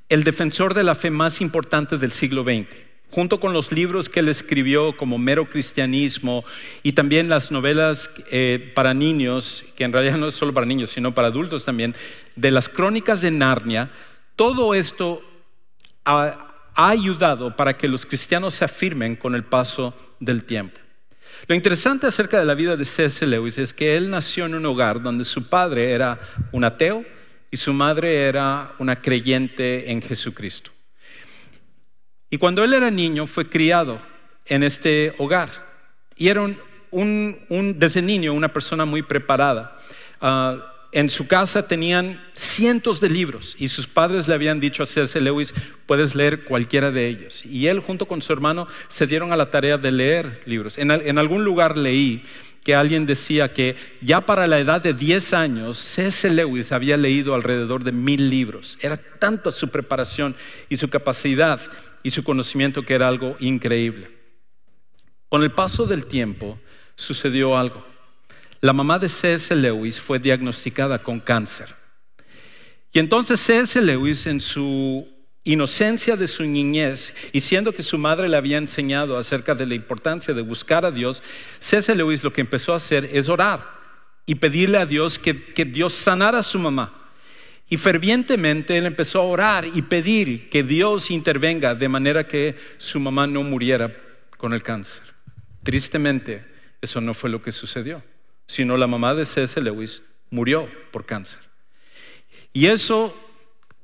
el 0.09 0.23
defensor 0.23 0.73
de 0.73 0.83
la 0.83 0.95
fe 0.95 1.09
más 1.09 1.41
importante 1.41 1.97
del 1.97 2.12
siglo 2.12 2.43
XX, 2.43 2.67
junto 3.13 3.39
con 3.39 3.54
los 3.54 3.71
libros 3.71 4.10
que 4.10 4.21
él 4.21 4.28
escribió 4.28 4.97
como 4.97 5.19
Mero 5.19 5.47
Cristianismo 5.47 6.43
y 6.82 6.93
también 6.93 7.30
las 7.30 7.52
novelas 7.52 8.10
eh, 8.32 8.71
para 8.73 8.95
niños, 8.95 9.63
que 9.76 9.84
en 9.84 9.93
realidad 9.93 10.17
no 10.17 10.28
es 10.28 10.34
solo 10.34 10.52
para 10.52 10.65
niños, 10.65 10.89
sino 10.89 11.13
para 11.13 11.28
adultos 11.28 11.63
también, 11.63 11.93
de 12.36 12.49
las 12.49 12.67
crónicas 12.67 13.21
de 13.21 13.30
Narnia. 13.30 13.91
Todo 14.36 14.73
esto 14.73 15.21
ha 16.04 16.49
ayudado 16.73 17.56
para 17.56 17.78
que 17.78 17.88
los 17.88 18.04
cristianos 18.04 18.56
se 18.56 18.65
afirmen 18.65 19.15
con 19.15 19.36
el 19.36 19.43
paso 19.43 19.95
del 20.19 20.43
tiempo. 20.43 20.80
Lo 21.45 21.54
interesante 21.54 22.08
acerca 22.08 22.39
de 22.39 22.45
la 22.45 22.56
vida 22.56 22.76
de 22.76 22.86
C.S. 22.86 23.28
Lewis 23.28 23.60
es 23.60 23.73
que 23.73 23.95
él 23.95 24.10
nació 24.10 24.47
en 24.47 24.56
un 24.56 24.65
hogar 24.65 25.04
donde 25.04 25.23
su 25.23 25.47
padre 25.47 25.91
era 25.91 26.19
un 26.52 26.63
ateo, 26.63 27.06
y 27.54 27.58
su 27.58 27.71
madre 27.71 28.23
era 28.23 28.73
una 28.80 28.99
creyente 28.99 29.91
en 29.91 30.02
Jesucristo. 30.02 30.72
Y 32.34 32.39
cuando 32.39 32.63
él 32.63 32.74
era 32.74 32.89
niño 32.89 33.28
fue 33.28 33.48
criado 33.48 34.00
en 34.48 34.63
este 34.63 35.13
hogar 35.19 35.52
y 36.17 36.30
era 36.30 36.41
un, 36.89 37.76
desde 37.78 38.02
niño 38.02 38.34
una 38.34 38.52
persona 38.52 38.86
muy 38.86 39.04
preparada. 39.04 39.78
Ah, 40.19 40.58
en 40.91 41.12
su 41.12 41.28
casa 41.28 41.67
tenían 41.67 42.19
cientos 42.34 43.00
de 43.00 43.10
libros 43.10 43.56
y 43.60 43.67
sus 43.67 43.86
padres 43.86 44.28
le 44.28 44.34
habían 44.34 44.60
dicho 44.60 44.82
a 44.82 44.88
C.S. 44.88 45.22
Lewis, 45.22 45.54
puedes 45.86 46.15
leer 46.15 46.43
cualquiera 46.43 46.89
de 46.89 47.08
ellos. 47.08 47.46
Y 47.46 47.67
él 47.67 47.82
junto 47.82 48.08
con 48.08 48.24
su 48.24 48.34
hermano 48.34 48.67
se 48.88 49.06
dieron 49.06 49.32
a 49.32 49.38
la 49.38 49.52
tarea 49.52 49.78
de 49.78 49.91
leer 49.91 50.41
libros. 50.48 50.80
en 50.80 51.17
algún 51.19 51.43
lugar 51.43 51.78
leí 51.78 52.24
que 52.63 52.74
alguien 52.74 53.06
decía 53.06 53.54
que 53.54 53.76
ya 54.02 54.22
para 54.22 54.48
la 54.48 54.58
edad 54.58 54.82
de 54.82 54.93
10 54.93 55.34
años, 55.34 55.78
C.S. 55.78 56.30
Lewis 56.30 56.72
había 56.72 56.98
leído 56.98 57.36
alrededor 57.36 57.84
de 57.84 57.91
mil 57.91 58.30
libros. 58.30 58.80
Era 58.82 58.98
tanta 58.98 59.52
su 59.52 59.69
preparación 59.69 60.34
y 60.69 60.78
su 60.78 60.89
capacidad 60.89 61.60
y 62.03 62.11
su 62.11 62.23
conocimiento 62.23 62.83
que 62.83 62.93
era 62.93 63.07
algo 63.07 63.35
increíble. 63.39 64.11
Con 65.29 65.41
el 65.41 65.51
paso 65.51 65.85
del 65.85 66.05
tiempo 66.05 66.59
sucedió 66.95 67.57
algo. 67.57 67.85
la 68.61 68.71
mamá 68.71 68.99
de 68.99 69.09
C.S. 69.09 69.53
Lewis 69.55 69.99
fue 69.99 70.19
diagnosticada 70.19 71.03
con 71.03 71.19
cáncer. 71.19 71.67
Y 72.93 72.99
entonces 72.99 73.39
C.S. 73.39 73.81
Lewis 73.81 74.27
en 74.27 74.39
su 74.39 75.07
inocencia 75.43 76.15
de 76.15 76.27
su 76.27 76.43
niñez 76.43 77.13
y 77.33 77.41
siendo 77.41 77.73
que 77.73 77.83
su 77.83 77.97
madre 77.97 78.29
le 78.29 78.37
había 78.37 78.57
enseñado 78.57 79.17
acerca 79.17 79.55
de 79.55 79.65
la 79.65 79.75
importancia 79.75 80.33
de 80.33 80.41
buscar 80.41 80.85
a 80.85 80.91
Dios, 80.91 81.21
C.S. 81.59 81.93
Lewis 81.95 82.23
lo 82.23 82.31
que 82.31 82.41
empezó 82.41 82.71
a 82.71 82.77
hacer 82.77 83.09
es 83.11 83.27
orar 83.27 83.65
y 84.25 84.35
pedirle 84.35 84.77
a 84.77 84.85
Dios 84.85 85.19
que, 85.19 85.43
que 85.43 85.65
Dios 85.65 85.93
sanara 85.93 86.39
a 86.39 86.43
su 86.43 86.59
mamá. 86.59 87.02
Y 87.69 87.78
fervientemente 87.78 88.78
él 88.78 88.86
empezó 88.86 89.21
a 89.21 89.26
orar 89.26 89.65
y 89.65 89.82
pedir 89.82 90.49
que 90.49 90.63
Dios 90.63 91.10
intervenga 91.10 91.76
de 91.76 91.89
manera 91.89 92.28
que 92.28 92.56
su 92.78 92.99
mamá 92.99 93.26
no 93.26 93.43
muriera 93.43 93.95
con 94.38 94.54
el 94.54 94.62
cáncer. 94.63 95.04
Tristemente, 95.63 96.45
eso 96.82 96.99
no 97.02 97.13
fue 97.13 97.30
lo 97.30 97.41
que 97.41 97.52
sucedió, 97.52 98.04
sino 98.45 98.78
la 98.78 98.88
mamá 98.88 99.15
de 99.15 99.26
C.S. 99.26 99.60
Lewis 99.62 100.02
murió 100.30 100.69
por 100.91 101.06
cáncer. 101.06 101.39
Y 102.52 102.67
eso 102.67 103.17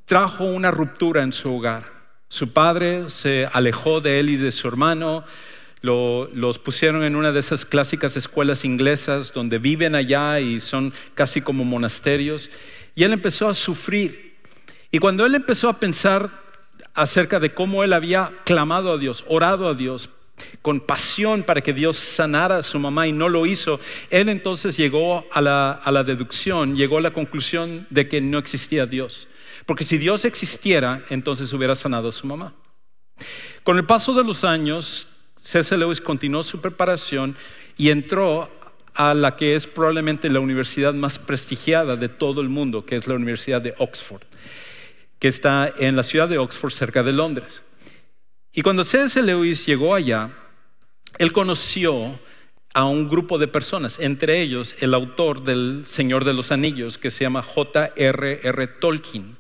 trajo 0.06 0.44
una 0.44 0.70
ruptura 0.70 1.24
en 1.24 1.32
su 1.32 1.56
hogar. 1.56 1.92
Su 2.28 2.52
padre 2.52 3.10
se 3.10 3.48
alejó 3.52 4.02
de 4.02 4.20
él 4.20 4.30
y 4.30 4.36
de 4.36 4.52
su 4.52 4.68
hermano, 4.68 5.24
los 5.82 6.60
pusieron 6.60 7.04
en 7.04 7.16
una 7.16 7.32
de 7.32 7.40
esas 7.40 7.66
clásicas 7.66 8.18
escuelas 8.18 8.66
inglesas 8.66 9.32
donde 9.34 9.60
viven 9.60 9.96
allá 9.96 10.40
y 10.40 10.60
son 10.60 10.94
casi 11.14 11.42
como 11.42 11.64
monasterios. 11.64 12.50
Y 13.00 13.06
él 13.06 13.14
empezó 13.14 13.48
a 13.48 13.54
sufrir. 13.54 14.36
Y 14.92 15.00
cuando 15.00 15.26
él 15.26 15.34
empezó 15.34 15.70
a 15.70 15.80
pensar 15.80 16.30
acerca 16.94 17.40
de 17.40 17.54
cómo 17.54 17.86
él 17.86 17.94
había 17.94 18.30
clamado 18.44 18.92
a 18.92 18.98
Dios, 18.98 19.24
orado 19.30 19.70
a 19.70 19.74
Dios, 19.74 20.10
con 20.62 20.82
pasión 20.82 21.44
para 21.44 21.62
que 21.62 21.72
Dios 21.72 21.96
sanara 21.96 22.58
a 22.58 22.62
su 22.62 22.78
mamá 22.78 23.08
y 23.08 23.14
no 23.14 23.30
lo 23.30 23.46
hizo, 23.46 23.80
él 24.10 24.28
entonces 24.28 24.76
llegó 24.76 25.26
a 25.32 25.40
la, 25.40 26.04
deducción, 26.04 26.76
llegó 26.76 26.98
a 26.98 27.02
la 27.02 27.14
conclusión 27.14 27.88
de 27.90 28.10
que 28.10 28.20
no 28.20 28.38
existía 28.38 28.86
Dios. 28.86 29.30
Porque 29.66 29.86
si 29.86 29.98
Dios 29.98 30.26
existiera, 30.26 31.02
entonces 31.10 31.54
hubiera 31.54 31.76
sanado 31.76 32.10
a 32.10 32.12
su 32.12 32.28
mamá. 32.28 32.54
Con 33.64 33.78
el 33.78 33.86
paso 33.86 34.14
de 34.14 34.26
los 34.26 34.44
años, 34.44 35.08
C.S. 35.42 35.78
Lewis 35.78 36.02
continuó 36.02 36.44
su 36.44 36.60
preparación 36.60 37.38
y 37.78 37.92
entró 37.92 38.52
a 38.94 39.14
la 39.14 39.36
que 39.36 39.56
es 39.56 39.68
probablemente 39.68 40.30
la 40.30 40.40
universidad 40.40 40.94
más 40.94 41.20
prestigiada 41.20 41.96
de 41.96 42.10
todo 42.10 42.42
el 42.42 42.50
mundo, 42.50 42.86
que 42.86 42.96
es 42.96 43.08
la 43.08 43.16
Universidad 43.16 43.62
de 43.62 43.76
Oxford, 43.78 44.24
que 45.20 45.28
está 45.28 45.72
en 45.80 45.96
la 45.96 46.04
ciudad 46.04 46.28
de 46.28 46.38
Oxford, 46.38 46.72
cerca 46.72 47.04
de 47.04 47.14
Londres. 47.14 47.62
Y 48.54 48.62
cuando 48.62 48.84
C.S. 48.84 49.22
Lewis 49.22 49.66
llegó 49.66 49.96
allá, 49.96 50.32
él 51.18 51.32
conoció 51.32 52.20
a 52.74 52.86
un 52.86 53.10
grupo 53.10 53.38
de 53.38 53.48
personas, 53.48 54.00
entre 54.00 54.42
ellos 54.42 54.76
el 54.80 54.94
autor 54.94 55.44
del 55.44 55.84
Señor 55.86 56.24
de 56.26 56.34
los 56.34 56.52
Anillos, 56.52 56.98
que 56.98 57.12
se 57.12 57.24
llama 57.24 57.42
J.R.R. 57.42 58.68
Tolkien. 58.68 59.38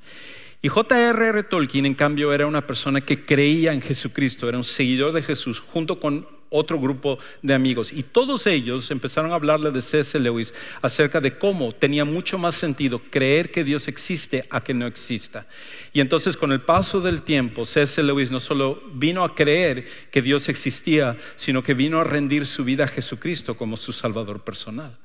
Y 0.62 0.67
J.R.R. 0.67 1.43
Tolkien, 1.43 1.85
en 1.85 1.95
cambio, 1.95 2.33
era 2.33 2.47
una 2.47 2.65
persona 2.65 3.01
que 3.01 3.25
creía 3.25 3.71
en 3.71 3.81
Jesucristo, 3.81 4.49
era 4.49 4.57
un 4.57 4.63
seguidor 4.63 5.13
de 5.13 5.23
Jesús, 5.23 5.59
junto 5.59 5.99
con 5.99 6.27
otro 6.49 6.79
grupo 6.79 7.19
de 7.41 7.53
amigos. 7.53 7.93
Y 7.93 8.03
todos 8.03 8.47
ellos 8.47 8.89
empezaron 8.91 9.31
a 9.31 9.35
hablarle 9.35 9.71
de 9.71 9.81
C.S. 9.81 10.19
Lewis 10.19 10.53
acerca 10.81 11.21
de 11.21 11.38
cómo 11.38 11.71
tenía 11.71 12.05
mucho 12.05 12.38
más 12.38 12.55
sentido 12.55 13.01
creer 13.09 13.51
que 13.51 13.63
Dios 13.63 13.88
existe 13.88 14.45
a 14.49 14.63
que 14.63 14.73
no 14.73 14.88
exista. 14.88 15.45
Y 15.93 16.01
entonces 16.01 16.38
con 16.38 16.51
el 16.51 16.62
paso 16.62 17.01
del 17.01 17.21
tiempo, 17.21 17.65
C.S. 17.65 18.01
Lewis 18.03 18.31
no 18.31 18.39
solo 18.39 18.81
vino 18.93 19.23
a 19.23 19.35
creer 19.35 19.85
que 20.12 20.21
Dios 20.21 20.49
existía, 20.49 21.17
sino 21.35 21.63
que 21.63 21.73
vino 21.73 21.99
a 21.99 22.03
rendir 22.03 22.45
su 22.45 22.63
vida 22.63 22.85
a 22.85 22.88
Jesucristo 22.88 23.55
como 23.55 23.77
su 23.77 23.91
Salvador 23.91 24.43
personal. 24.43 24.97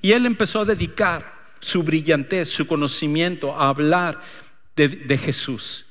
Y 0.00 0.12
él 0.12 0.26
empezó 0.26 0.60
a 0.60 0.64
dedicar 0.64 1.42
su 1.60 1.82
brillantez, 1.82 2.48
su 2.48 2.66
conocimiento 2.66 3.54
a 3.54 3.68
hablar 3.68 4.20
de, 4.74 5.18
Jesús 5.18 5.86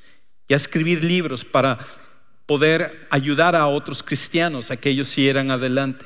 y 0.48 0.54
a 0.54 0.58
escribir 0.58 1.04
libros 1.04 1.46
para 1.46 1.80
poder 2.46 3.08
ayudar 3.10 3.56
a 3.56 3.68
otros 3.68 4.04
cristianos 4.04 4.72
a 4.72 4.78
que 4.78 4.90
ellos 4.90 5.08
siguieran 5.08 5.52
adelante. 5.52 6.06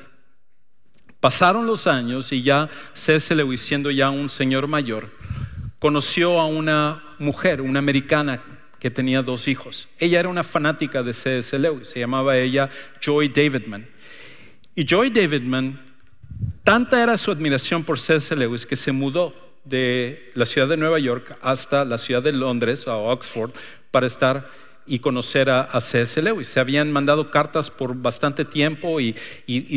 Pasaron 1.20 1.66
los 1.66 1.88
años 1.88 2.32
y 2.32 2.44
ya 2.44 2.70
C.S. 2.94 3.34
Lewis, 3.34 3.62
siendo 3.62 3.90
ya 3.90 4.10
un 4.10 4.30
señor 4.30 4.68
mayor, 4.68 5.10
conoció 5.80 6.40
a 6.40 6.46
una 6.46 7.04
mujer, 7.18 7.62
una 7.62 7.80
americana 7.80 8.42
que 8.80 8.92
tenía 8.92 9.24
dos 9.24 9.48
hijos. 9.48 9.88
Ella 9.98 10.20
era 10.20 10.30
una 10.30 10.44
fanática 10.44 11.02
de 11.02 11.14
C.S. 11.14 11.58
Lewis, 11.58 11.88
se 11.88 12.00
llamaba 12.00 12.38
ella 12.38 12.70
Joy 13.02 13.30
Davidman. 13.30 13.88
Y 14.76 14.86
Joy 14.86 15.10
Davidman, 15.10 15.80
tanta 16.64 17.02
era 17.02 17.18
su 17.18 17.32
admiración 17.32 17.84
por 17.84 17.98
C.S. 17.98 18.36
Lewis 18.36 18.66
que 18.66 18.76
se 18.76 18.92
mudó 18.92 19.34
de 19.64 20.32
la 20.36 20.46
ciudad 20.46 20.68
de 20.68 20.78
Nueva 20.78 21.00
York 21.00 21.38
hasta 21.42 21.86
la 21.86 21.98
ciudad 21.98 22.22
de 22.22 22.34
Londres, 22.34 22.88
a 22.88 22.98
Oxford, 22.98 23.52
para 23.90 24.06
estar 24.06 24.48
y 24.88 25.00
conocer 25.00 25.50
a, 25.50 25.80
C.S. 25.80 26.22
Lewis. 26.22 26.48
Se 26.48 26.60
habían 26.60 26.92
mandado 26.92 27.32
cartas 27.32 27.72
por 27.72 27.96
bastante 27.96 28.46
tiempo 28.46 29.00
y, 29.00 29.16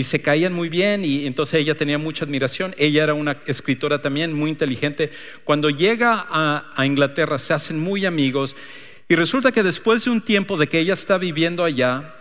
se 0.03 0.21
caían 0.21 0.53
muy 0.53 0.69
bien 0.69 1.05
y 1.05 1.27
entonces 1.27 1.61
ella 1.61 1.77
tenía 1.77 1.99
mucha 1.99 2.25
admiración. 2.25 2.75
Ella 2.79 3.05
era 3.05 3.15
una 3.15 3.39
escritora 3.47 4.01
también 4.03 4.33
muy 4.33 4.51
inteligente. 4.51 5.11
Cuando 5.45 5.71
llega 5.71 6.27
a, 6.29 6.85
Inglaterra 6.85 7.39
se 7.39 7.55
hacen 7.55 7.79
muy 7.79 8.07
amigos 8.07 8.55
y 9.09 9.15
resulta 9.15 9.53
que 9.53 9.63
después 9.63 10.05
de 10.05 10.11
un 10.11 10.21
tiempo 10.21 10.57
de 10.57 10.69
que 10.69 10.81
ella 10.81 10.93
está 10.93 11.17
viviendo 11.19 11.65
allá, 11.65 12.15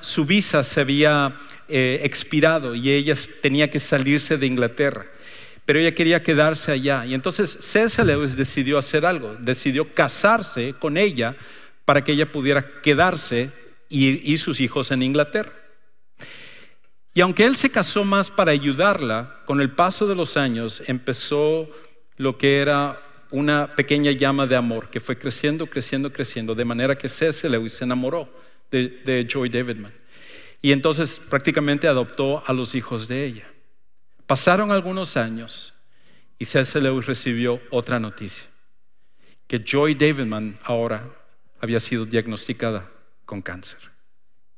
su 0.00 0.24
visa 0.24 0.62
se 0.62 0.80
había 0.80 1.36
eh, 1.68 2.00
expirado 2.02 2.74
y 2.74 2.90
ella 2.90 3.14
tenía 3.42 3.70
que 3.70 3.80
salirse 3.80 4.36
de 4.38 4.46
Inglaterra 4.46 5.06
pero 5.68 5.80
ella 5.80 5.94
quería 5.94 6.22
quedarse 6.22 6.72
allá. 6.72 7.04
Y 7.04 7.12
entonces 7.12 7.50
C.S. 7.60 8.02
Lewis 8.02 8.36
decidió 8.36 8.78
hacer 8.78 9.04
algo, 9.04 9.36
decidió 9.38 9.92
casarse 9.92 10.72
con 10.72 10.96
ella 10.96 11.36
para 11.88 12.04
que 12.04 12.12
ella 12.12 12.30
pudiera 12.30 12.70
quedarse 12.82 13.50
y, 13.88 14.36
sus 14.36 14.60
hijos 14.60 14.90
en 14.90 15.02
Inglaterra. 15.02 15.54
Y 17.14 17.22
aunque 17.22 17.46
él 17.46 17.56
se 17.56 17.70
casó 17.70 18.04
más 18.04 18.30
para 18.30 18.52
ayudarla, 18.52 19.40
con 19.46 19.62
el 19.62 19.70
paso 19.70 20.06
de 20.06 20.14
los 20.14 20.36
años 20.36 20.82
empezó 20.86 21.66
lo 22.18 22.36
que 22.36 22.58
era 22.58 23.00
una 23.30 23.74
pequeña 23.74 24.10
llama 24.10 24.46
de 24.46 24.56
amor 24.56 24.90
que 24.90 25.00
fue 25.00 25.16
creciendo, 25.16 25.66
creciendo, 25.66 26.12
creciendo, 26.12 26.54
de 26.54 26.66
manera 26.66 26.98
que 26.98 27.08
C.S. 27.08 27.48
Lewis 27.48 27.72
se 27.72 27.84
enamoró 27.84 28.28
de, 28.70 29.00
de 29.06 29.26
Joy 29.26 29.48
Davidman. 29.48 29.94
Y 30.60 30.72
entonces 30.72 31.18
prácticamente 31.18 31.88
adoptó 31.88 32.46
a 32.46 32.52
los 32.52 32.74
hijos 32.74 33.08
de 33.08 33.24
ella. 33.24 33.48
Pasaron 34.26 34.72
algunos 34.72 35.16
años 35.16 35.72
y 36.38 36.44
C.S. 36.44 36.78
Lewis 36.82 37.06
recibió 37.06 37.62
otra 37.70 37.98
noticia, 37.98 38.44
que 39.46 39.64
Joy 39.64 39.94
Davidman 39.94 40.58
ahora 40.64 41.17
había 41.60 41.80
sido 41.80 42.04
diagnosticada 42.04 42.90
con 43.24 43.42
cáncer. 43.42 43.80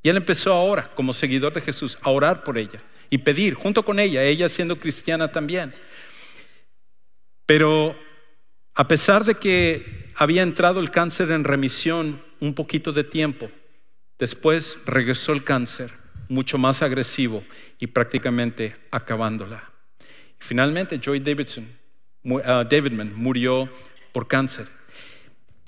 Y 0.03 0.09
él 0.09 0.17
empezó 0.17 0.53
ahora, 0.53 0.91
como 0.95 1.13
seguidor 1.13 1.53
de 1.53 1.61
Jesús, 1.61 1.97
a 2.01 2.09
orar 2.09 2.43
por 2.43 2.57
ella 2.57 2.81
y 3.09 3.19
pedir, 3.19 3.53
junto 3.53 3.83
con 3.83 3.99
ella, 3.99 4.23
ella 4.23 4.49
siendo 4.49 4.77
cristiana 4.77 5.31
también. 5.31 5.73
Pero 7.45 7.95
a 8.73 8.87
pesar 8.87 9.25
de 9.25 9.35
que 9.35 10.09
había 10.15 10.41
entrado 10.41 10.79
el 10.79 10.91
cáncer 10.91 11.31
en 11.31 11.43
remisión 11.43 12.21
un 12.39 12.53
poquito 12.53 12.91
de 12.93 13.03
tiempo, 13.03 13.51
después 14.17 14.77
regresó 14.85 15.33
el 15.33 15.43
cáncer 15.43 15.91
mucho 16.29 16.57
más 16.57 16.81
agresivo 16.81 17.43
y 17.77 17.87
prácticamente 17.87 18.75
acabándola. 18.89 19.71
Finalmente, 20.39 20.99
Joy 20.99 21.19
Davidson, 21.19 21.67
uh, 22.23 22.39
Davidman 22.63 23.13
murió 23.13 23.69
por 24.11 24.27
cáncer. 24.27 24.67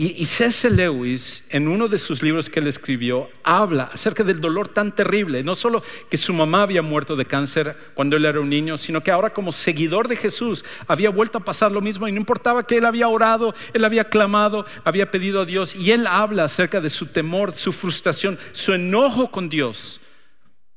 Y, 0.04 0.26
C.S. 0.26 0.70
Lewis, 0.70 1.46
en 1.50 1.68
uno 1.68 1.88
de 1.88 1.98
sus 1.98 2.22
libros 2.22 2.50
que 2.50 2.60
él 2.60 2.68
escribió, 2.68 3.30
habla 3.44 3.84
acerca 3.86 4.24
del 4.24 4.42
dolor 4.42 4.68
tan 4.68 4.94
terrible, 4.94 5.44
no 5.44 5.56
solo 5.56 5.82
que 6.10 6.18
su 6.18 6.34
mamá 6.34 6.63
había 6.63 6.82
muerto 6.82 7.16
de 7.16 7.26
cáncer 7.26 7.76
cuando 7.94 8.18
él 8.18 8.26
era 8.26 8.39
un 8.39 8.50
niño, 8.50 8.78
sino 8.78 9.02
que 9.02 9.12
ahora 9.12 9.34
como 9.34 9.52
seguidor 9.52 10.08
de 10.08 10.16
Jesús 10.16 10.66
había 10.88 11.10
vuelto 11.10 11.38
a 11.38 11.46
pasar 11.46 11.72
lo 11.72 11.80
mismo 11.80 12.08
y 12.08 12.12
no 12.12 12.20
importaba 12.20 12.68
que 12.68 12.78
él 12.78 12.86
había 12.86 13.08
orado, 13.08 13.54
él 13.74 13.86
había 13.86 14.10
clamado, 14.10 14.66
había 14.84 15.10
pedido 15.10 15.42
a 15.42 15.46
Dios 15.46 15.76
y 15.76 15.92
él 15.92 16.06
habla 16.08 16.44
acerca 16.44 16.82
de 16.82 16.89
su 16.89 17.06
temor, 17.06 17.56
su 17.56 17.72
frustración, 17.72 18.38
su 18.52 18.74
enojo 18.74 19.32
con 19.32 19.48
Dios 19.48 20.02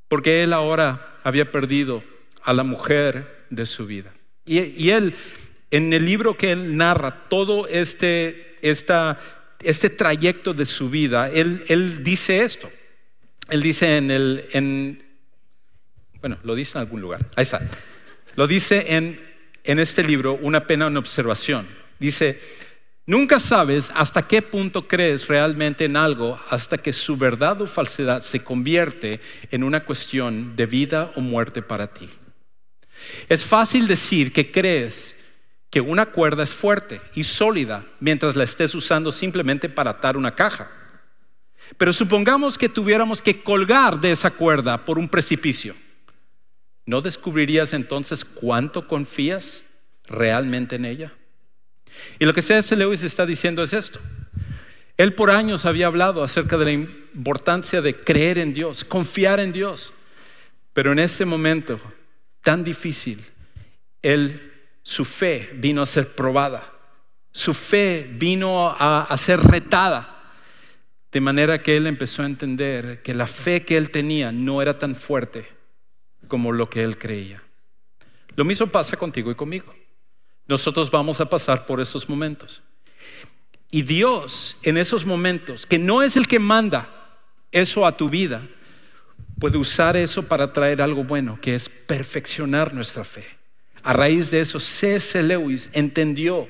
porque 0.08 0.42
él 0.42 0.52
ahora 0.52 1.16
había 1.24 1.50
perdido 1.50 2.02
a 2.42 2.52
la 2.52 2.62
mujer 2.62 3.46
de 3.50 3.66
su 3.66 3.86
vida. 3.86 4.12
Y, 4.44 4.90
él, 4.90 5.14
en 5.70 5.92
el 5.92 6.06
libro 6.06 6.36
que 6.36 6.52
él 6.52 6.76
narra 6.76 7.28
todo 7.28 7.66
este, 7.66 8.55
este 8.70 9.90
trayecto 9.90 10.54
de 10.54 10.66
su 10.66 10.90
vida, 10.90 11.30
él, 11.30 12.02
dice 12.02 12.42
esto. 12.42 12.70
Él 13.48 13.62
dice 13.62 13.96
en 13.96 14.10
el, 14.10 14.44
en, 14.52 15.04
bueno, 16.20 16.38
lo 16.42 16.54
dice 16.54 16.78
en 16.78 16.80
algún 16.80 17.00
lugar, 17.00 17.24
ahí 17.36 17.42
está. 17.42 17.60
Lo 18.34 18.46
dice 18.46 18.96
en, 18.96 19.20
en 19.64 19.78
este 19.78 20.02
libro, 20.02 20.38
Una 20.42 20.66
pena 20.66 20.88
en 20.88 20.96
observación. 20.96 21.66
Dice, 21.98 22.38
Nunca 23.08 23.38
sabes 23.38 23.92
hasta 23.94 24.26
qué 24.26 24.42
punto 24.42 24.88
crees 24.88 25.28
realmente 25.28 25.84
en 25.84 25.96
algo 25.96 26.36
hasta 26.50 26.76
que 26.76 26.92
su 26.92 27.16
verdad 27.16 27.62
o 27.62 27.66
falsedad 27.68 28.20
se 28.20 28.42
convierte 28.42 29.20
en 29.52 29.62
una 29.62 29.84
cuestión 29.84 30.56
de 30.56 30.66
vida 30.66 31.12
o 31.14 31.20
muerte 31.20 31.62
para 31.62 31.86
ti. 31.86 32.08
Es 33.28 33.44
fácil 33.44 33.86
decir 33.86 34.32
que 34.32 34.50
crees 34.50 35.14
que 35.76 35.82
una 35.82 36.06
cuerda 36.06 36.42
es 36.42 36.54
fuerte 36.54 37.02
y 37.14 37.22
sólida 37.22 37.84
mientras 38.00 38.34
la 38.34 38.44
estés 38.44 38.74
usando 38.74 39.12
simplemente 39.12 39.68
para 39.68 39.90
atar 39.90 40.16
una 40.16 40.34
caja. 40.34 40.70
Pero 41.76 41.92
supongamos 41.92 42.56
que 42.56 42.70
tuviéramos 42.70 43.20
que 43.20 43.42
colgar 43.42 44.00
de 44.00 44.10
esa 44.10 44.30
cuerda 44.30 44.86
por 44.86 44.98
un 44.98 45.06
precipicio. 45.06 45.74
¿No 46.86 47.02
descubrirías 47.02 47.74
entonces 47.74 48.24
cuánto 48.24 48.88
confías 48.88 49.64
realmente 50.06 50.76
en 50.76 50.86
ella? 50.86 51.12
Y 52.18 52.24
lo 52.24 52.32
que 52.32 52.40
C.S. 52.40 52.74
Lewis 52.74 53.02
está 53.02 53.26
diciendo 53.26 53.62
es 53.62 53.74
esto. 53.74 54.00
Él 54.96 55.12
por 55.12 55.30
años 55.30 55.66
había 55.66 55.88
hablado 55.88 56.24
acerca 56.24 56.56
de 56.56 56.64
la 56.64 56.72
importancia 56.72 57.82
de 57.82 57.94
creer 57.94 58.38
en 58.38 58.54
Dios, 58.54 58.82
confiar 58.82 59.40
en 59.40 59.52
Dios. 59.52 59.92
Pero 60.72 60.92
en 60.92 61.00
este 61.00 61.26
momento 61.26 61.78
tan 62.40 62.64
difícil, 62.64 63.22
él, 64.00 64.55
su 64.86 65.04
fe 65.04 65.50
vino 65.54 65.82
a 65.82 65.86
ser 65.86 66.06
probada. 66.14 66.62
Su 67.32 67.52
fe 67.54 68.08
vino 68.08 68.70
a, 68.70 69.16
ser 69.16 69.40
retada. 69.40 70.30
De 71.10 71.20
manera 71.20 71.60
que 71.60 71.76
él 71.76 71.88
empezó 71.88 72.22
a 72.22 72.26
entender 72.26 73.02
que 73.02 73.12
la 73.12 73.26
fe 73.26 73.64
que 73.64 73.76
él 73.76 73.90
tenía 73.90 74.30
no 74.30 74.62
era 74.62 74.78
tan 74.78 74.94
fuerte 74.94 75.48
como 76.28 76.52
lo 76.52 76.70
que 76.70 76.84
él 76.84 76.98
creía. 76.98 77.42
Lo 78.36 78.44
mismo 78.44 78.68
pasa 78.68 78.96
contigo 78.96 79.28
y 79.32 79.34
conmigo. 79.34 79.74
Nosotros 80.46 80.88
vamos 80.88 81.20
a 81.20 81.28
pasar 81.28 81.66
por 81.66 81.80
esos 81.80 82.08
momentos. 82.08 82.62
Y 83.72 83.82
Dios 83.82 84.56
en 84.62 84.76
esos 84.76 85.04
momentos, 85.04 85.66
que 85.66 85.80
no 85.80 86.00
es 86.00 86.16
el 86.16 86.28
que 86.28 86.38
manda 86.38 87.18
eso 87.50 87.86
a 87.86 87.96
tu 87.96 88.08
vida, 88.08 88.46
puede 89.40 89.58
usar 89.58 89.96
eso 89.96 90.22
para 90.22 90.52
traer 90.52 90.80
algo 90.80 91.02
bueno, 91.02 91.40
que 91.40 91.56
es 91.56 91.68
perfeccionar 91.68 92.72
nuestra 92.72 93.02
fe. 93.02 93.35
A 93.86 93.92
raíz 93.92 94.32
de 94.32 94.40
eso, 94.40 94.58
C.S. 94.58 95.22
Lewis 95.22 95.70
entendió 95.72 96.48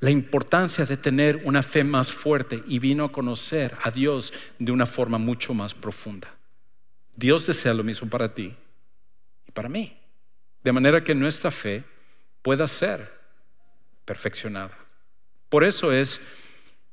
la 0.00 0.08
importancia 0.08 0.86
de 0.86 0.96
tener 0.96 1.42
una 1.44 1.62
fe 1.62 1.84
más 1.84 2.10
fuerte 2.10 2.64
y 2.66 2.78
vino 2.78 3.04
a 3.04 3.12
conocer 3.12 3.76
a 3.82 3.90
Dios 3.90 4.32
de 4.58 4.72
una 4.72 4.86
forma 4.86 5.18
mucho 5.18 5.52
más 5.52 5.74
profunda. 5.74 6.34
Dios 7.14 7.46
desea 7.46 7.74
lo 7.74 7.84
mismo 7.84 8.08
para 8.08 8.32
ti 8.34 8.56
y 9.46 9.52
para 9.52 9.68
mí, 9.68 9.94
de 10.64 10.72
manera 10.72 11.04
que 11.04 11.14
nuestra 11.14 11.50
fe 11.50 11.84
pueda 12.40 12.66
ser 12.66 13.12
perfeccionada. 14.06 14.74
Por 15.50 15.64
eso 15.64 15.92
es 15.92 16.18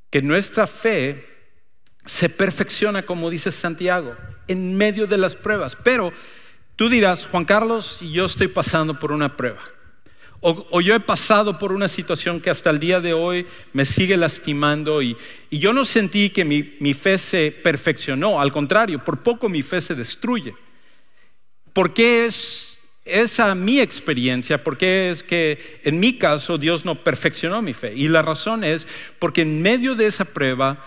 que 0.10 0.22
nuestra 0.22 0.68
fe 0.68 1.26
se 2.04 2.28
perfecciona, 2.28 3.04
como 3.04 3.30
dice 3.30 3.52
Santiago, 3.52 4.18
en 4.50 4.76
medio 4.76 5.08
de 5.08 5.18
las 5.18 5.38
pruebas. 5.38 5.78
Pero 5.78 6.12
tú 6.76 6.90
dirás, 6.90 7.26
Juan 7.26 7.46
Carlos, 7.46 8.00
yo 8.02 8.26
estoy 8.26 8.50
pasando 8.50 9.00
por 9.00 9.14
una 9.14 9.38
prueba. 9.38 9.62
O, 10.40 10.82
yo 10.82 10.94
he 10.94 11.00
pasado 11.00 11.58
por 11.58 11.72
una 11.72 11.88
situación 11.88 12.40
que 12.40 12.50
hasta 12.50 12.70
el 12.70 12.80
día 12.80 13.02
de 13.02 13.14
hoy 13.14 13.48
me 13.74 13.86
sigue 13.86 14.16
lastimando 14.18 15.02
y, 15.02 15.18
yo 15.50 15.74
no 15.74 15.84
sentí 15.84 16.30
que 16.30 16.46
mi, 16.46 16.76
mi, 16.80 16.94
fe 16.94 17.18
se 17.18 17.52
perfeccionó, 17.52 18.40
al 18.40 18.52
contrario, 18.52 19.04
por 19.04 19.24
poco 19.24 19.50
mi 19.50 19.62
fe 19.62 19.82
se 19.82 19.96
destruye. 19.96 20.54
¿Por 21.74 21.94
qué 21.94 22.26
es 22.26 22.78
esa 23.08 23.56
mi 23.56 23.80
experiencia, 23.80 24.64
porque 24.64 25.10
es 25.10 25.24
que 25.24 25.80
en 25.84 26.00
mi 26.00 26.18
caso 26.18 26.58
Dios 26.58 26.86
no 26.86 27.04
perfeccionó 27.04 27.62
mi 27.62 27.74
fe. 27.74 27.94
Y 27.96 28.08
la 28.08 28.22
razón 28.22 28.64
es 28.64 28.88
porque 29.20 29.42
en 29.42 29.62
medio 29.62 29.96
de 29.96 30.08
esa 30.08 30.26
prueba 30.26 30.78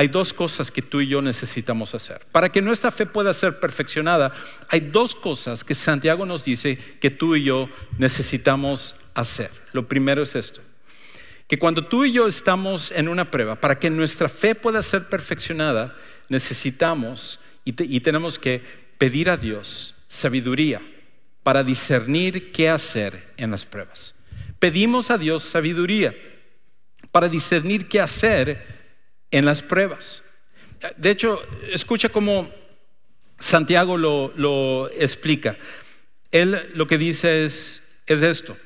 hay 0.00 0.08
dos 0.08 0.32
cosas 0.32 0.70
que 0.70 0.80
tú 0.80 1.02
y 1.02 1.08
yo 1.08 1.20
necesitamos 1.20 1.94
hacer. 1.94 2.22
Para 2.32 2.50
que 2.50 2.62
nuestra 2.62 2.90
fe 2.90 3.04
pueda 3.04 3.34
ser 3.34 3.60
perfeccionada, 3.60 4.32
hay 4.70 4.80
dos 4.80 5.14
cosas 5.14 5.62
que 5.62 5.74
Santiago 5.74 6.24
nos 6.24 6.42
dice 6.42 6.78
que 7.02 7.10
tú 7.10 7.36
y 7.36 7.44
yo 7.44 7.68
necesitamos 7.98 8.94
hacer. 9.12 9.50
Lo 9.74 9.88
primero 9.88 10.22
es 10.22 10.34
esto, 10.36 10.62
que 11.46 11.58
cuando 11.58 11.86
tú 11.86 12.06
y 12.06 12.12
yo 12.12 12.26
estamos 12.26 12.90
en 12.92 13.08
una 13.08 13.30
prueba, 13.30 13.60
para 13.60 13.78
que 13.78 13.90
nuestra 13.90 14.30
fe 14.30 14.54
pueda 14.54 14.80
ser 14.80 15.06
perfeccionada, 15.06 15.94
necesitamos 16.30 17.38
y, 17.66 18.00
tenemos 18.00 18.38
que 18.38 18.62
pedir 18.96 19.28
a 19.28 19.36
Dios 19.36 19.96
sabiduría 20.06 20.80
para 21.42 21.62
discernir 21.62 22.52
qué 22.52 22.70
hacer 22.70 23.22
en 23.36 23.50
las 23.50 23.66
pruebas. 23.66 24.14
Pedimos 24.58 25.10
a 25.10 25.18
Dios 25.18 25.42
sabiduría 25.42 26.14
para 27.12 27.28
discernir 27.28 27.86
qué 27.86 28.00
hacer 28.00 28.79
en 29.30 29.44
las 29.44 29.62
pruebas. 29.62 30.22
De 30.96 31.10
hecho, 31.10 31.42
escucha 31.72 32.08
cómo 32.08 32.50
Santiago 33.38 33.96
lo, 33.96 34.90
explica. 34.90 35.56
Él 36.30 36.70
lo 36.74 36.86
que 36.86 36.98
dice 36.98 37.44
es, 37.44 37.82
es 38.06 38.22
esto. 38.22 38.56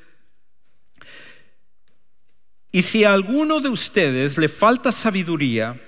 Y 2.73 2.83
si 2.83 3.05
a 3.05 3.15
alguno 3.15 3.61
de 3.61 3.69
ustedes 3.69 4.37
le 4.37 4.49
falta 4.49 4.91
sabiduría, 4.91 5.81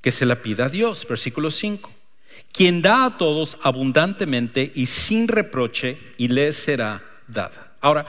que 0.00 0.12
se 0.12 0.26
la 0.26 0.36
pida 0.36 0.66
a 0.66 0.68
Dios, 0.68 1.06
versículo 1.08 1.50
5 1.50 1.98
quien 2.52 2.82
da 2.82 3.04
a 3.04 3.18
todos 3.18 3.58
abundantemente 3.62 4.70
y 4.74 4.86
sin 4.86 5.28
reproche 5.28 5.98
y 6.16 6.28
le 6.28 6.52
será 6.52 7.02
dada. 7.26 7.76
Ahora, 7.80 8.06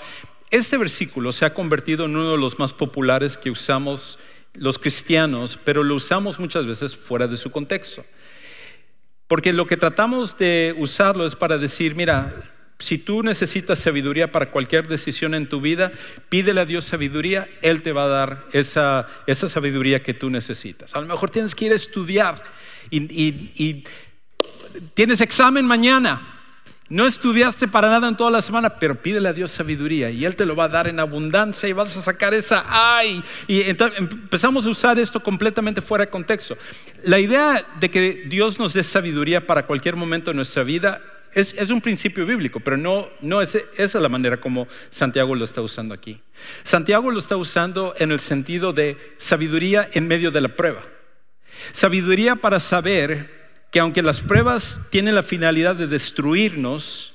este 0.50 0.78
versículo 0.78 1.32
se 1.32 1.46
ha 1.46 1.54
convertido 1.54 2.06
en 2.06 2.16
uno 2.16 2.32
de 2.32 2.38
los 2.38 2.58
más 2.58 2.74
populares 2.74 3.38
que 3.38 3.52
usamos 3.52 4.18
los 4.54 4.80
cristianos, 4.80 5.60
pero 5.64 5.84
lo 5.84 5.96
usamos 5.96 6.40
muchas 6.40 6.66
veces 6.66 6.96
fuera 6.96 7.28
de 7.28 7.38
su 7.38 7.52
contexto. 7.52 8.06
Porque 9.28 9.54
lo 9.54 9.68
que 9.68 9.78
tratamos 9.78 10.38
de 10.38 10.76
usarlo 10.78 11.26
es 11.26 11.36
para 11.36 11.58
decir, 11.58 11.96
mira, 11.96 12.34
si 12.80 12.98
tú 12.98 13.22
necesitas 13.22 13.78
sabiduría 13.78 14.32
para 14.32 14.52
cualquier 14.52 14.88
decisión 14.88 15.36
en 15.36 15.48
tu 15.48 15.62
vida, 15.62 15.92
pídele 16.30 16.62
a 16.62 16.66
Dios 16.66 16.86
sabiduría, 16.86 17.48
Él 17.62 17.84
te 17.84 17.92
va 17.92 18.06
a 18.06 18.08
dar 18.08 18.46
esa, 18.54 19.08
sabiduría 19.28 20.02
que 20.02 20.14
tú 20.14 20.30
necesitas. 20.30 20.96
A 20.96 21.02
lo 21.02 21.08
mejor 21.08 21.30
tienes 21.30 21.54
que 21.54 21.66
ir 21.66 21.74
a 21.74 21.76
estudiar 21.76 22.42
y 22.90 23.84
tienes 24.94 25.22
examen 25.22 25.66
mañana. 25.66 26.39
No 26.90 27.06
estudiaste 27.06 27.68
para 27.68 27.90
nada 27.90 28.08
en 28.08 28.18
toda 28.18 28.32
la 28.32 28.42
semana, 28.42 28.72
pero 28.80 29.00
pídele 29.00 29.30
a 29.30 29.34
Dios 29.34 29.52
sabiduría 29.52 30.10
y 30.10 30.26
Él 30.26 30.36
te 30.36 30.46
lo 30.46 30.56
va 30.56 30.64
a 30.64 30.70
dar 30.70 30.88
en 30.88 31.00
abundancia 31.00 31.70
y 31.70 31.74
vas 31.74 31.96
a 31.96 32.02
sacar 32.02 32.34
esa 32.34 32.66
ay. 32.68 33.24
Y 33.48 33.62
entonces 33.62 34.00
empezamos 34.00 34.66
a 34.66 34.70
usar 34.70 34.98
esto 34.98 35.20
completamente 35.20 35.84
fuera 35.84 36.06
de 36.06 36.12
contexto. 36.12 36.58
La 37.04 37.20
idea 37.20 37.64
de 37.80 37.92
que 37.92 38.24
Dios 38.26 38.58
nos 38.58 38.74
dé 38.74 38.84
sabiduría 38.84 39.46
para 39.46 39.68
cualquier 39.68 39.96
momento 39.96 40.32
de 40.32 40.36
nuestra 40.36 40.64
vida 40.64 41.00
es, 41.34 41.70
un 41.70 41.80
principio 41.80 42.26
bíblico, 42.26 42.60
pero 42.60 42.76
no, 42.76 43.08
no 43.22 43.40
es, 43.40 43.54
esa 43.54 43.64
es 43.78 44.02
la 44.02 44.10
manera 44.10 44.42
como 44.42 44.68
Santiago 44.90 45.36
lo 45.36 45.46
está 45.46 45.62
usando 45.62 45.94
aquí. 45.94 46.20
Santiago 46.64 47.12
lo 47.12 47.20
está 47.20 47.38
usando 47.38 47.94
en 48.00 48.12
el 48.12 48.20
sentido 48.20 48.74
de 48.74 48.98
sabiduría 49.20 49.88
en 49.94 50.08
medio 50.08 50.32
de 50.32 50.42
la 50.42 50.56
prueba. 50.56 50.82
Sabiduría 51.72 52.36
para 52.36 52.60
saber 52.60 53.39
que 53.72 53.80
aunque 53.80 54.02
las 54.02 54.22
pruebas 54.22 54.82
tienen 54.90 55.16
la 55.16 55.24
finalidad 55.24 55.76
de 55.76 55.88
destruirnos, 55.88 57.14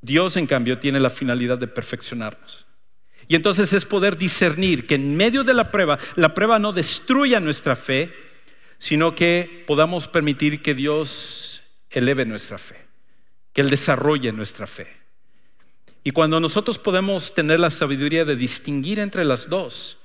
Dios 0.00 0.36
en 0.36 0.46
cambio 0.46 0.78
tiene 0.78 1.00
la 1.00 1.10
finalidad 1.10 1.58
de 1.58 1.66
perfeccionarnos. 1.66 2.66
Y 3.26 3.34
entonces 3.34 3.72
es 3.74 3.84
poder 3.84 4.16
discernir 4.16 4.86
que 4.86 4.94
en 4.94 5.16
medio 5.16 5.44
de 5.44 5.52
la 5.52 5.70
prueba, 5.70 5.98
la 6.16 6.32
prueba 6.32 6.58
no 6.58 6.72
destruya 6.72 7.40
nuestra 7.40 7.76
fe, 7.76 8.12
sino 8.78 9.14
que 9.14 9.64
podamos 9.66 10.08
permitir 10.08 10.62
que 10.62 10.74
Dios 10.74 11.62
eleve 11.90 12.24
nuestra 12.24 12.56
fe, 12.56 12.76
que 13.52 13.60
Él 13.60 13.68
desarrolle 13.68 14.32
nuestra 14.32 14.66
fe. 14.66 14.86
Y 16.04 16.12
cuando 16.12 16.40
nosotros 16.40 16.78
podemos 16.78 17.34
tener 17.34 17.60
la 17.60 17.70
sabiduría 17.70 18.24
de 18.24 18.36
distinguir 18.36 18.98
entre 18.98 19.24
las 19.24 19.50
dos, 19.50 19.98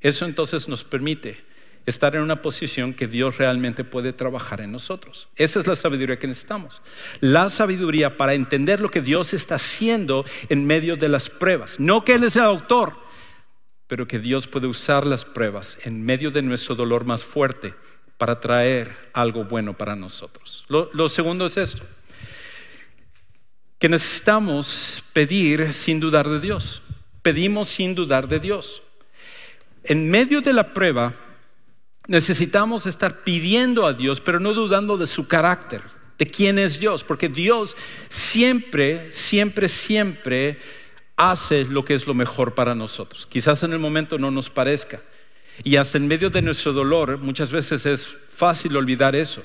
eso 0.00 0.26
entonces 0.26 0.68
nos 0.68 0.84
permite 0.84 1.42
estar 1.86 2.16
en 2.16 2.22
una 2.22 2.42
posición 2.42 2.92
que 2.92 3.06
Dios 3.06 3.38
realmente 3.38 3.84
puede 3.84 4.12
trabajar 4.12 4.60
en 4.60 4.72
nosotros. 4.72 5.28
Esa 5.36 5.60
es 5.60 5.66
la 5.66 5.76
sabiduría 5.76 6.18
que 6.18 6.26
necesitamos. 6.26 6.82
La 7.20 7.48
sabiduría 7.48 8.16
para 8.16 8.34
entender 8.34 8.80
lo 8.80 8.90
que 8.90 9.00
Dios 9.00 9.32
está 9.32 9.54
haciendo 9.54 10.24
en 10.48 10.66
medio 10.66 10.96
de 10.96 11.08
las 11.08 11.30
pruebas. 11.30 11.78
No 11.78 12.04
que 12.04 12.14
Él 12.14 12.24
es 12.24 12.36
el 12.36 12.42
autor, 12.42 12.92
pero 13.86 14.08
que 14.08 14.18
Dios 14.18 14.48
puede 14.48 14.66
usar 14.66 15.06
las 15.06 15.24
pruebas 15.24 15.78
en 15.84 16.04
medio 16.04 16.30
de 16.30 16.42
nuestro 16.42 16.74
dolor 16.74 17.04
más 17.04 17.22
fuerte 17.22 17.74
para 18.18 18.40
traer 18.40 18.96
algo 19.12 19.44
bueno 19.44 19.76
para 19.76 19.94
nosotros. 19.94 20.64
Lo, 20.68 21.08
segundo 21.08 21.46
es 21.46 21.56
esto, 21.56 21.84
que 23.78 23.88
necesitamos 23.88 25.04
pedir 25.12 25.72
sin 25.72 26.00
dudar 26.00 26.28
de 26.28 26.40
Dios. 26.40 26.82
Pedimos 27.22 27.68
sin 27.68 27.94
dudar 27.94 28.28
de 28.28 28.40
Dios. 28.40 28.82
En 29.84 30.10
medio 30.10 30.40
de 30.40 30.52
la 30.52 30.72
prueba, 30.72 31.12
necesitamos 32.06 32.86
estar 32.86 33.24
pidiendo 33.24 33.86
a 33.86 33.92
Dios, 33.92 34.20
pero 34.20 34.40
no 34.40 34.54
dudando 34.54 34.96
de 34.96 35.06
su 35.06 35.26
carácter, 35.26 35.82
de 36.18 36.26
quién 36.26 36.58
es 36.58 36.78
Dios, 36.78 37.04
porque 37.04 37.28
Dios 37.28 37.76
siempre, 38.08 39.12
siempre, 39.12 39.68
siempre 39.68 40.58
hace 41.16 41.64
lo 41.64 41.84
que 41.84 41.94
es 41.94 42.06
lo 42.06 42.14
mejor 42.14 42.54
para 42.54 42.74
nosotros. 42.74 43.26
Quizás 43.26 43.62
en 43.62 43.72
el 43.72 43.78
momento 43.78 44.18
no 44.18 44.30
nos 44.30 44.50
parezca. 44.50 45.00
Y 45.64 45.76
hasta 45.76 45.96
en 45.96 46.06
medio 46.06 46.28
de 46.28 46.42
nuestro 46.42 46.72
dolor 46.72 47.18
muchas 47.18 47.50
veces 47.50 47.86
es 47.86 48.06
fácil 48.06 48.76
olvidar 48.76 49.16
eso. 49.16 49.42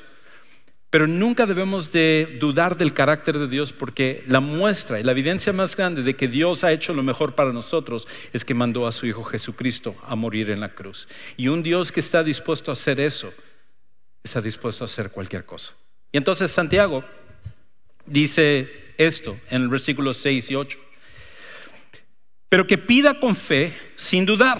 Pero 0.91 1.07
nunca 1.07 1.45
debemos 1.45 1.93
de 1.93 2.37
dudar 2.41 2.75
del 2.77 2.93
carácter 2.93 3.39
de 3.39 3.47
Dios 3.47 3.71
porque 3.71 4.25
la 4.27 4.41
muestra 4.41 4.99
y 4.99 5.03
la 5.03 5.13
evidencia 5.13 5.53
más 5.53 5.77
grande 5.77 6.03
de 6.03 6.17
que 6.17 6.27
Dios 6.27 6.65
ha 6.65 6.73
hecho 6.73 6.93
lo 6.93 7.01
mejor 7.01 7.33
para 7.33 7.53
nosotros 7.53 8.09
es 8.33 8.43
que 8.43 8.53
mandó 8.53 8.85
a 8.85 8.91
su 8.91 9.05
Hijo 9.05 9.23
Jesucristo 9.23 9.95
a 10.05 10.17
morir 10.17 10.49
en 10.49 10.59
la 10.59 10.75
cruz. 10.75 11.07
Y 11.37 11.47
un 11.47 11.63
Dios 11.63 11.93
que 11.93 12.01
está 12.01 12.23
dispuesto 12.23 12.71
a 12.71 12.73
hacer 12.73 12.99
eso, 12.99 13.33
está 14.21 14.41
dispuesto 14.41 14.83
a 14.83 14.85
hacer 14.85 15.11
cualquier 15.11 15.45
cosa. 15.45 15.73
Y 16.11 16.17
entonces 16.17 16.51
Santiago 16.51 17.05
dice 18.05 18.93
esto 18.97 19.39
en 19.49 19.61
el 19.61 19.69
versículo 19.69 20.13
6 20.13 20.51
y 20.51 20.55
8. 20.55 20.77
Pero 22.49 22.67
que 22.67 22.77
pida 22.77 23.17
con 23.17 23.37
fe 23.37 23.73
sin 23.95 24.25
dudar, 24.25 24.59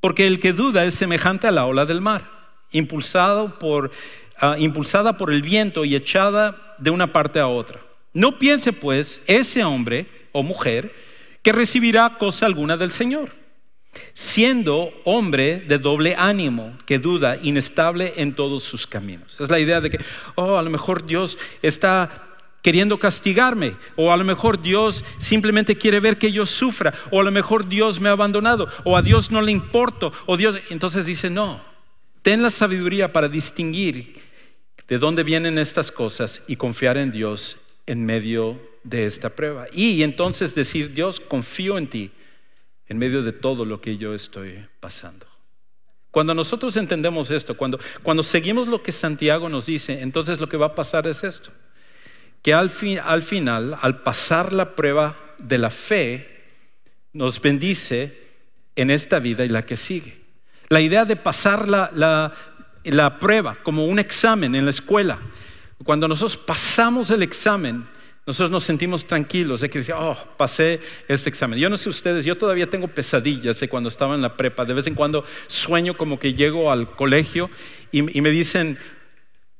porque 0.00 0.26
el 0.26 0.40
que 0.40 0.54
duda 0.54 0.86
es 0.86 0.94
semejante 0.94 1.46
a 1.46 1.50
la 1.50 1.66
ola 1.66 1.84
del 1.84 2.00
mar, 2.00 2.30
impulsado 2.70 3.58
por 3.58 3.90
Ah, 4.40 4.54
impulsada 4.56 5.18
por 5.18 5.32
el 5.32 5.42
viento 5.42 5.84
y 5.84 5.96
echada 5.96 6.76
de 6.78 6.90
una 6.90 7.12
parte 7.12 7.40
a 7.40 7.48
otra. 7.48 7.80
No 8.12 8.38
piense 8.38 8.72
pues 8.72 9.20
ese 9.26 9.64
hombre 9.64 10.06
o 10.30 10.44
mujer 10.44 10.94
que 11.42 11.50
recibirá 11.50 12.18
cosa 12.18 12.46
alguna 12.46 12.76
del 12.76 12.92
Señor, 12.92 13.32
siendo 14.14 14.92
hombre 15.04 15.58
de 15.58 15.78
doble 15.78 16.14
ánimo, 16.16 16.76
que 16.86 17.00
duda, 17.00 17.36
inestable 17.42 18.12
en 18.16 18.34
todos 18.34 18.62
sus 18.62 18.86
caminos. 18.86 19.40
Es 19.40 19.50
la 19.50 19.58
idea 19.58 19.80
de 19.80 19.90
que, 19.90 19.98
oh, 20.36 20.56
a 20.56 20.62
lo 20.62 20.70
mejor 20.70 21.04
Dios 21.04 21.36
está 21.60 22.08
queriendo 22.62 22.98
castigarme, 22.98 23.74
o 23.96 24.12
a 24.12 24.16
lo 24.16 24.24
mejor 24.24 24.62
Dios 24.62 25.04
simplemente 25.18 25.76
quiere 25.76 25.98
ver 25.98 26.16
que 26.16 26.30
yo 26.30 26.46
sufra, 26.46 26.94
o 27.10 27.20
a 27.20 27.24
lo 27.24 27.32
mejor 27.32 27.68
Dios 27.68 27.98
me 27.98 28.08
ha 28.08 28.12
abandonado, 28.12 28.68
o 28.84 28.96
a 28.96 29.02
Dios 29.02 29.32
no 29.32 29.42
le 29.42 29.50
importo, 29.50 30.12
o 30.26 30.36
Dios, 30.36 30.60
entonces 30.70 31.06
dice, 31.06 31.28
no, 31.28 31.60
ten 32.22 32.40
la 32.40 32.50
sabiduría 32.50 33.12
para 33.12 33.28
distinguir 33.28 34.27
de 34.88 34.98
dónde 34.98 35.22
vienen 35.22 35.58
estas 35.58 35.90
cosas 35.90 36.42
y 36.48 36.56
confiar 36.56 36.96
en 36.96 37.12
Dios 37.12 37.58
en 37.86 38.04
medio 38.04 38.60
de 38.82 39.06
esta 39.06 39.30
prueba. 39.30 39.66
Y 39.72 40.02
entonces 40.02 40.54
decir, 40.54 40.94
Dios, 40.94 41.20
confío 41.20 41.78
en 41.78 41.88
ti 41.88 42.10
en 42.88 42.98
medio 42.98 43.22
de 43.22 43.32
todo 43.32 43.64
lo 43.64 43.80
que 43.80 43.98
yo 43.98 44.14
estoy 44.14 44.66
pasando. 44.80 45.26
Cuando 46.10 46.34
nosotros 46.34 46.74
entendemos 46.76 47.30
esto, 47.30 47.56
cuando, 47.56 47.78
cuando 48.02 48.22
seguimos 48.22 48.66
lo 48.66 48.82
que 48.82 48.92
Santiago 48.92 49.48
nos 49.48 49.66
dice, 49.66 50.00
entonces 50.00 50.40
lo 50.40 50.48
que 50.48 50.56
va 50.56 50.66
a 50.66 50.74
pasar 50.74 51.06
es 51.06 51.22
esto, 51.22 51.50
que 52.42 52.54
al, 52.54 52.70
fin, 52.70 52.98
al 53.04 53.22
final, 53.22 53.76
al 53.82 54.02
pasar 54.02 54.52
la 54.54 54.74
prueba 54.74 55.16
de 55.36 55.58
la 55.58 55.70
fe, 55.70 56.38
nos 57.12 57.40
bendice 57.42 58.16
en 58.74 58.90
esta 58.90 59.18
vida 59.18 59.44
y 59.44 59.48
la 59.48 59.66
que 59.66 59.76
sigue. 59.76 60.16
La 60.70 60.80
idea 60.80 61.04
de 61.04 61.16
pasar 61.16 61.68
la, 61.68 61.90
la, 61.94 62.32
la 62.90 63.18
prueba, 63.18 63.56
como 63.62 63.86
un 63.86 63.98
examen 63.98 64.54
en 64.54 64.64
la 64.64 64.70
escuela. 64.70 65.18
Cuando 65.84 66.08
nosotros 66.08 66.36
pasamos 66.36 67.10
el 67.10 67.22
examen, 67.22 67.86
nosotros 68.26 68.50
nos 68.50 68.64
sentimos 68.64 69.06
tranquilos 69.06 69.60
de 69.60 69.70
que 69.70 69.78
decía, 69.78 69.98
oh, 69.98 70.16
pasé 70.36 70.80
este 71.08 71.30
examen. 71.30 71.58
Yo 71.58 71.70
no 71.70 71.76
sé 71.76 71.88
ustedes, 71.88 72.24
yo 72.24 72.36
todavía 72.36 72.68
tengo 72.68 72.88
pesadillas 72.88 73.58
de 73.58 73.68
cuando 73.68 73.88
estaba 73.88 74.14
en 74.14 74.22
la 74.22 74.36
prepa. 74.36 74.64
De 74.64 74.74
vez 74.74 74.86
en 74.86 74.94
cuando 74.94 75.24
sueño 75.46 75.96
como 75.96 76.18
que 76.18 76.34
llego 76.34 76.70
al 76.70 76.94
colegio 76.94 77.48
y, 77.90 78.18
y 78.18 78.20
me 78.20 78.30
dicen, 78.30 78.78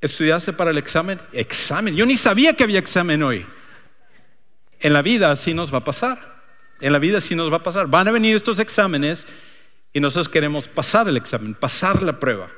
¿estudiaste 0.00 0.52
para 0.52 0.70
el 0.70 0.76
examen? 0.76 1.18
Examen. 1.32 1.96
Yo 1.96 2.04
ni 2.04 2.16
sabía 2.16 2.52
que 2.54 2.64
había 2.64 2.78
examen 2.78 3.22
hoy. 3.22 3.46
En 4.80 4.92
la 4.92 5.00
vida 5.02 5.30
así 5.30 5.54
nos 5.54 5.72
va 5.72 5.78
a 5.78 5.84
pasar. 5.84 6.18
En 6.80 6.92
la 6.92 6.98
vida 6.98 7.18
así 7.18 7.34
nos 7.34 7.50
va 7.50 7.56
a 7.56 7.62
pasar. 7.62 7.86
Van 7.86 8.06
a 8.06 8.12
venir 8.12 8.36
estos 8.36 8.58
exámenes 8.58 9.26
y 9.92 10.00
nosotros 10.00 10.28
queremos 10.28 10.68
pasar 10.68 11.08
el 11.08 11.16
examen, 11.16 11.54
pasar 11.54 12.02
la 12.02 12.20
prueba. 12.20 12.50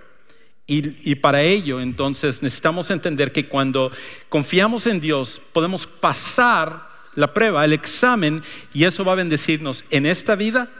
Y, 0.72 1.16
para 1.16 1.42
ello, 1.42 1.80
entonces, 1.80 2.44
necesitamos 2.44 2.92
entender 2.92 3.32
que 3.32 3.48
cuando 3.48 3.90
confiamos 4.28 4.86
en 4.86 5.00
Dios, 5.00 5.42
podemos 5.52 5.84
pasar 5.84 6.88
la 7.16 7.34
prueba, 7.34 7.64
el 7.64 7.72
examen, 7.72 8.40
y 8.72 8.84
eso 8.84 9.04
va 9.04 9.12
a 9.12 9.16
bendecirnos 9.16 9.82
en 9.90 10.06
esta 10.06 10.36
vida 10.36 10.70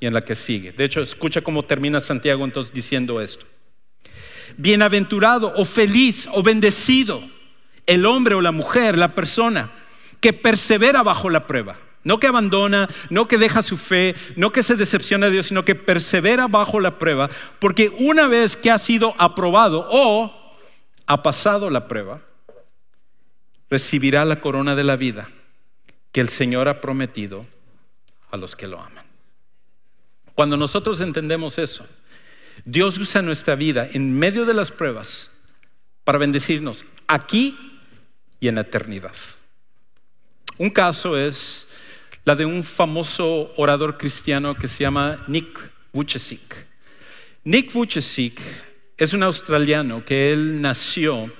y 0.00 0.06
en 0.06 0.14
la 0.14 0.24
que 0.24 0.34
sigue. 0.34 0.72
De 0.72 0.84
hecho, 0.84 1.02
escucha 1.02 1.42
cómo 1.42 1.62
termina 1.62 2.00
Santiago 2.00 2.42
entonces 2.42 2.72
diciendo 2.72 3.20
esto. 3.20 3.44
Bienaventurado 4.56 5.52
o 5.56 5.66
feliz 5.66 6.26
o 6.32 6.42
bendecido 6.42 7.22
el 7.86 8.06
hombre 8.06 8.34
o 8.34 8.40
la 8.40 8.52
mujer, 8.52 8.96
la 8.96 9.14
persona 9.14 9.70
que 10.20 10.32
persevera 10.32 11.02
bajo 11.02 11.28
la 11.28 11.46
prueba. 11.46 11.76
No 12.04 12.20
que 12.20 12.26
abandona, 12.26 12.88
no 13.10 13.26
que 13.26 13.38
deja 13.38 13.62
su 13.62 13.76
fe, 13.76 14.14
no 14.36 14.52
que 14.52 14.62
se 14.62 14.76
decepciona 14.76 15.26
de 15.26 15.32
Dios, 15.32 15.46
sino 15.46 15.64
que 15.64 15.74
persevera 15.74 16.46
bajo 16.46 16.78
la 16.78 16.98
prueba, 16.98 17.30
porque 17.58 17.90
una 17.98 18.26
vez 18.28 18.56
que 18.56 18.70
ha 18.70 18.78
sido 18.78 19.14
aprobado 19.18 19.86
o 19.90 20.32
ha 21.06 21.22
pasado 21.22 21.70
la 21.70 21.88
prueba, 21.88 22.20
recibirá 23.70 24.24
la 24.24 24.40
corona 24.40 24.74
de 24.74 24.84
la 24.84 24.96
vida 24.96 25.30
que 26.12 26.20
el 26.20 26.28
Señor 26.28 26.68
ha 26.68 26.80
prometido 26.80 27.46
a 28.30 28.36
los 28.36 28.54
que 28.54 28.68
lo 28.68 28.80
aman. 28.80 29.04
Cuando 30.34 30.56
nosotros 30.56 31.00
entendemos 31.00 31.58
eso, 31.58 31.86
Dios 32.64 32.98
usa 32.98 33.22
nuestra 33.22 33.54
vida 33.54 33.88
en 33.92 34.16
medio 34.16 34.44
de 34.44 34.54
las 34.54 34.70
pruebas 34.70 35.30
para 36.04 36.18
bendecirnos 36.18 36.84
aquí 37.06 37.80
y 38.40 38.48
en 38.48 38.56
la 38.56 38.62
eternidad. 38.62 39.14
Un 40.58 40.70
caso 40.70 41.16
es 41.16 41.66
la 42.24 42.34
de 42.34 42.46
un 42.46 42.64
famoso 42.64 43.52
orador 43.56 43.98
cristiano 43.98 44.54
que 44.54 44.68
se 44.68 44.82
llama 44.82 45.24
Nick 45.28 45.58
Vujicic. 45.92 46.66
Nick 47.44 47.72
Vujicic 47.72 48.40
es 48.96 49.12
un 49.12 49.22
australiano 49.22 50.04
que 50.04 50.32
él 50.32 50.60
nació 50.60 51.30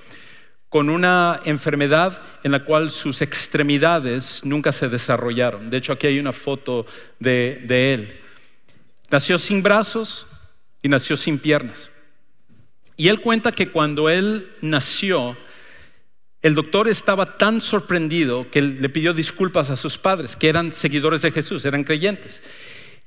con 0.69 0.89
una 0.89 1.39
enfermedad 1.45 2.21
en 2.43 2.51
la 2.51 2.63
cual 2.65 2.89
sus 2.89 3.21
extremidades 3.21 4.41
nunca 4.43 4.71
se 4.71 4.89
desarrollaron. 4.89 5.69
De 5.69 5.77
hecho, 5.77 5.93
aquí 5.93 6.07
hay 6.07 6.19
una 6.19 6.33
foto 6.33 6.85
de, 7.19 7.61
de 7.63 7.93
él. 7.93 8.19
Nació 9.09 9.37
sin 9.37 9.63
brazos 9.63 10.27
y 10.83 10.89
nació 10.89 11.15
sin 11.15 11.39
piernas. 11.39 11.89
Y 12.97 13.07
él 13.07 13.21
cuenta 13.21 13.51
que 13.51 13.69
cuando 13.69 14.09
él 14.09 14.51
nació, 14.61 15.37
el 16.45 16.53
doctor 16.53 16.87
estaba 16.87 17.39
tan 17.39 17.59
sorprendido 17.59 18.51
que 18.51 18.61
le 18.61 18.87
pidió 18.89 19.15
disculpas 19.15 19.71
a 19.71 19.75
sus 19.75 19.97
padres, 19.97 20.35
que 20.35 20.47
eran 20.47 20.73
seguidores 20.73 21.23
de 21.23 21.31
Jesús, 21.31 21.65
eran 21.65 21.83
creyentes. 21.83 22.43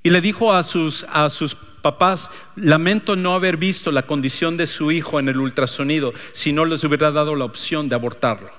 Y 0.02 0.10
le 0.10 0.20
dijo 0.20 0.52
a 0.52 0.64
sus, 0.64 1.06
a 1.08 1.28
sus 1.28 1.54
papás, 1.54 2.32
lamento 2.56 3.14
no 3.14 3.36
haber 3.36 3.56
visto 3.56 3.92
la 3.92 4.06
condición 4.06 4.56
de 4.56 4.66
su 4.66 4.90
hijo 4.90 5.20
en 5.20 5.28
el 5.28 5.38
ultrasonido, 5.38 6.12
si 6.32 6.52
no 6.52 6.64
les 6.64 6.82
hubiera 6.82 7.12
dado 7.12 7.36
la 7.36 7.44
opción 7.44 7.88
de 7.88 7.94
abortarlo. 7.94 8.50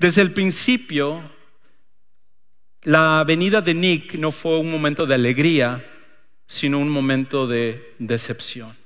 Desde 0.00 0.22
el 0.22 0.32
principio, 0.32 1.22
la 2.82 3.22
venida 3.24 3.60
de 3.60 3.74
Nick 3.74 4.14
no 4.14 4.32
fue 4.32 4.58
un 4.58 4.68
momento 4.68 5.06
de 5.06 5.14
alegría, 5.14 5.88
sino 6.48 6.80
un 6.80 6.88
momento 6.88 7.46
de 7.46 7.94
decepción. 8.00 8.76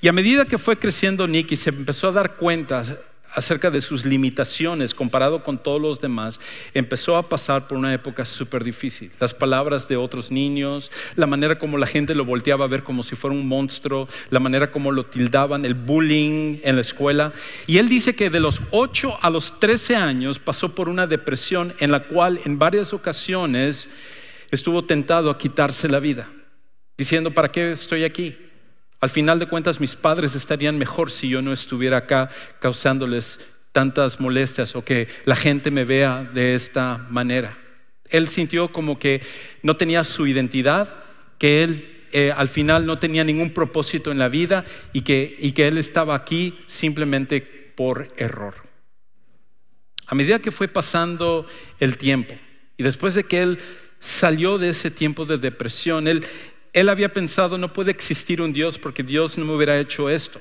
Y 0.00 0.08
a 0.08 0.12
medida 0.12 0.44
que 0.44 0.58
fue 0.58 0.76
creciendo 0.76 1.28
Nick 1.28 1.52
y 1.52 1.56
se 1.56 1.70
empezó 1.70 2.08
a 2.08 2.12
dar 2.12 2.34
cuenta 2.34 2.84
acerca 3.36 3.70
de 3.70 3.80
sus 3.80 4.04
limitaciones 4.04 4.94
comparado 4.94 5.44
con 5.44 5.58
todos 5.58 5.80
los 5.80 6.00
demás, 6.00 6.40
empezó 6.74 7.16
a 7.16 7.28
pasar 7.28 7.68
por 7.68 7.76
una 7.78 7.92
época 7.92 8.24
súper 8.24 8.64
difícil. 8.64 9.12
Las 9.20 9.34
palabras 9.34 9.86
de 9.86 9.96
otros 9.96 10.30
niños, 10.30 10.90
la 11.14 11.26
manera 11.26 11.58
como 11.58 11.78
la 11.78 11.86
gente 11.86 12.14
lo 12.14 12.24
volteaba 12.24 12.64
a 12.64 12.68
ver 12.68 12.82
como 12.82 13.02
si 13.02 13.14
fuera 13.14 13.36
un 13.36 13.46
monstruo, 13.46 14.08
la 14.30 14.40
manera 14.40 14.72
como 14.72 14.90
lo 14.90 15.04
tildaban, 15.06 15.64
el 15.64 15.74
bullying 15.74 16.58
en 16.64 16.76
la 16.76 16.80
escuela. 16.80 17.32
Y 17.66 17.78
él 17.78 17.88
dice 17.88 18.16
que 18.16 18.30
de 18.30 18.40
los 18.40 18.62
8 18.70 19.18
a 19.20 19.30
los 19.30 19.60
13 19.60 19.96
años 19.96 20.38
pasó 20.38 20.74
por 20.74 20.88
una 20.88 21.06
depresión 21.06 21.74
en 21.78 21.90
la 21.92 22.04
cual 22.04 22.40
en 22.46 22.58
varias 22.58 22.92
ocasiones 22.94 23.88
estuvo 24.50 24.84
tentado 24.84 25.30
a 25.30 25.36
quitarse 25.36 25.88
la 25.88 26.00
vida, 26.00 26.30
diciendo, 26.96 27.30
¿para 27.30 27.52
qué 27.52 27.70
estoy 27.70 28.04
aquí? 28.04 28.36
Al 29.00 29.10
final 29.10 29.38
de 29.38 29.46
cuentas, 29.46 29.80
mis 29.80 29.94
padres 29.94 30.34
estarían 30.34 30.78
mejor 30.78 31.10
si 31.10 31.28
yo 31.28 31.42
no 31.42 31.52
estuviera 31.52 31.98
acá 31.98 32.30
causándoles 32.60 33.40
tantas 33.72 34.20
molestias 34.20 34.74
o 34.74 34.84
que 34.84 35.08
la 35.26 35.36
gente 35.36 35.70
me 35.70 35.84
vea 35.84 36.24
de 36.32 36.54
esta 36.54 37.06
manera. 37.10 37.58
Él 38.08 38.28
sintió 38.28 38.72
como 38.72 38.98
que 38.98 39.20
no 39.62 39.76
tenía 39.76 40.02
su 40.02 40.26
identidad, 40.26 40.96
que 41.38 41.62
él 41.62 42.06
eh, 42.12 42.32
al 42.34 42.48
final 42.48 42.86
no 42.86 42.98
tenía 42.98 43.24
ningún 43.24 43.52
propósito 43.52 44.10
en 44.10 44.18
la 44.18 44.28
vida 44.28 44.64
y 44.94 45.02
que, 45.02 45.36
y 45.38 45.52
que 45.52 45.68
él 45.68 45.76
estaba 45.76 46.14
aquí 46.14 46.58
simplemente 46.66 47.40
por 47.76 48.08
error. 48.16 48.54
A 50.06 50.14
medida 50.14 50.38
que 50.38 50.52
fue 50.52 50.68
pasando 50.68 51.46
el 51.80 51.98
tiempo 51.98 52.34
y 52.76 52.82
después 52.82 53.14
de 53.14 53.24
que 53.24 53.42
él 53.42 53.58
salió 54.00 54.56
de 54.56 54.70
ese 54.70 54.90
tiempo 54.90 55.26
de 55.26 55.36
depresión, 55.36 56.06
él, 56.06 56.24
él 56.76 56.90
había 56.90 57.10
pensado, 57.10 57.56
no 57.56 57.72
puede 57.72 57.90
existir 57.90 58.42
un 58.42 58.52
Dios 58.52 58.76
porque 58.76 59.02
Dios 59.02 59.38
no 59.38 59.46
me 59.46 59.54
hubiera 59.54 59.80
hecho 59.80 60.10
esto. 60.10 60.38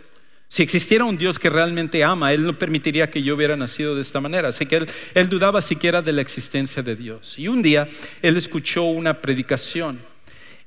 Si 0.49 0.61
existiera 0.61 1.05
un 1.05 1.15
Dios 1.15 1.39
que 1.39 1.49
realmente 1.49 2.03
ama, 2.03 2.33
Él 2.33 2.43
no 2.43 2.59
permitiría 2.59 3.09
que 3.09 3.23
yo 3.23 3.35
hubiera 3.35 3.55
nacido 3.55 3.95
de 3.95 4.01
esta 4.01 4.19
manera. 4.19 4.49
Así 4.49 4.65
que 4.65 4.85
él, 5.13 5.29
dudaba 5.29 5.61
siquiera 5.61 6.01
de 6.01 6.11
la 6.11 6.21
existencia 6.21 6.83
de 6.83 6.97
Dios. 6.97 7.39
Y 7.39 7.47
un 7.47 7.61
día 7.61 7.87
Él 8.21 8.35
escuchó 8.35 8.83
una 8.83 9.21
predicación 9.21 10.01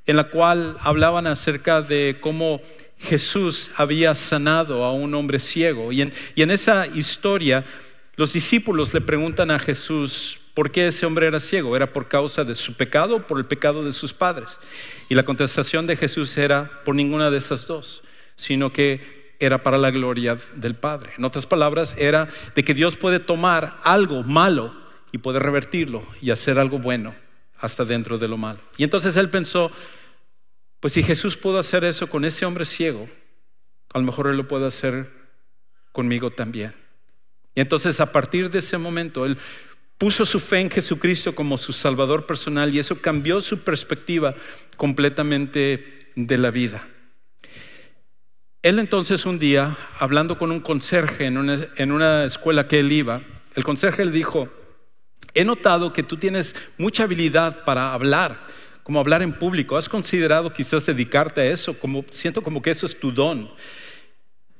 en 0.06 0.16
la 0.16 0.24
cual 0.24 0.74
hablaban 0.80 1.26
acerca 1.26 1.82
de 1.82 2.16
cómo 2.18 2.62
Jesús 2.98 3.70
había 3.76 4.14
sanado 4.14 4.84
a 4.84 4.92
un 4.92 5.14
hombre 5.14 5.38
ciego. 5.38 5.92
Y 5.92 6.00
en, 6.00 6.14
y 6.34 6.40
en 6.40 6.50
esa 6.50 6.86
historia, 6.86 7.62
los 8.16 8.32
discípulos 8.32 8.94
le 8.94 9.02
preguntan 9.02 9.50
a 9.50 9.58
Jesús, 9.58 10.40
¿por 10.58 10.72
qué 10.72 10.88
ese 10.88 11.06
hombre 11.06 11.28
era 11.28 11.38
ciego? 11.38 11.76
¿Era 11.76 11.92
por 11.92 12.08
causa 12.08 12.42
de 12.42 12.56
su 12.56 12.74
pecado 12.74 13.14
o 13.14 13.22
por 13.28 13.38
el 13.38 13.44
pecado 13.44 13.84
de 13.84 13.92
sus 13.92 14.12
padres? 14.12 14.58
Y 15.08 15.14
la 15.14 15.22
contestación 15.22 15.86
de 15.86 15.94
Jesús 15.94 16.36
era 16.36 16.82
por 16.84 16.96
ninguna 16.96 17.30
de 17.30 17.38
esas 17.38 17.68
dos, 17.68 18.02
sino 18.34 18.72
que 18.72 19.36
era 19.38 19.62
para 19.62 19.78
la 19.78 19.92
gloria 19.92 20.36
del 20.56 20.74
Padre. 20.74 21.12
En 21.16 21.24
otras 21.24 21.46
palabras, 21.46 21.94
era 21.96 22.26
de 22.56 22.64
que 22.64 22.74
Dios 22.74 22.96
puede 22.96 23.20
tomar 23.20 23.78
algo 23.84 24.24
malo 24.24 24.74
y 25.12 25.18
puede 25.18 25.38
revertirlo 25.38 26.04
y 26.20 26.32
hacer 26.32 26.58
algo 26.58 26.80
bueno 26.80 27.14
hasta 27.60 27.84
dentro 27.84 28.18
de 28.18 28.26
lo 28.26 28.36
malo. 28.36 28.58
Y 28.78 28.82
entonces 28.82 29.16
él 29.16 29.30
pensó, 29.30 29.70
pues 30.80 30.92
si 30.92 31.04
Jesús 31.04 31.36
pudo 31.36 31.60
hacer 31.60 31.84
eso 31.84 32.10
con 32.10 32.24
ese 32.24 32.44
hombre 32.46 32.64
ciego, 32.64 33.08
a 33.94 33.98
lo 34.00 34.04
mejor 34.04 34.26
él 34.26 34.36
lo 34.36 34.48
puede 34.48 34.66
hacer 34.66 35.08
conmigo 35.92 36.32
también. 36.32 36.74
Y 37.54 37.60
entonces 37.60 38.00
a 38.00 38.10
partir 38.10 38.50
de 38.50 38.58
ese 38.58 38.76
momento 38.76 39.24
él 39.24 39.38
puso 39.98 40.24
su 40.24 40.38
fe 40.38 40.60
en 40.60 40.70
Jesucristo 40.70 41.34
como 41.34 41.58
su 41.58 41.72
Salvador 41.72 42.24
personal 42.24 42.72
y 42.72 42.78
eso 42.78 43.00
cambió 43.00 43.40
su 43.40 43.58
perspectiva 43.58 44.34
completamente 44.76 45.98
de 46.14 46.38
la 46.38 46.50
vida. 46.50 46.86
Él 48.62 48.78
entonces 48.78 49.26
un 49.26 49.38
día, 49.38 49.76
hablando 49.98 50.38
con 50.38 50.50
un 50.50 50.60
conserje 50.60 51.26
en 51.26 51.36
una, 51.92 52.24
escuela 52.24 52.66
que 52.66 52.80
él 52.80 52.90
iba, 52.90 53.22
el 53.54 53.64
conserje 53.64 54.04
le 54.04 54.10
dijo, 54.12 54.48
he 55.34 55.44
notado 55.44 55.92
que 55.92 56.02
tú 56.02 56.16
tienes 56.16 56.54
mucha 56.76 57.04
habilidad 57.04 57.64
para 57.64 57.92
hablar, 57.92 58.36
como 58.82 59.00
hablar 59.00 59.22
en 59.22 59.32
público. 59.32 59.76
¿Has 59.76 59.88
considerado 59.88 60.52
quizás 60.52 60.86
dedicarte 60.86 61.40
a 61.40 61.46
eso? 61.46 61.78
Como, 61.78 62.04
siento 62.10 62.42
como 62.42 62.62
que 62.62 62.70
eso 62.70 62.86
es 62.86 62.98
tu 62.98 63.12
don. 63.12 63.50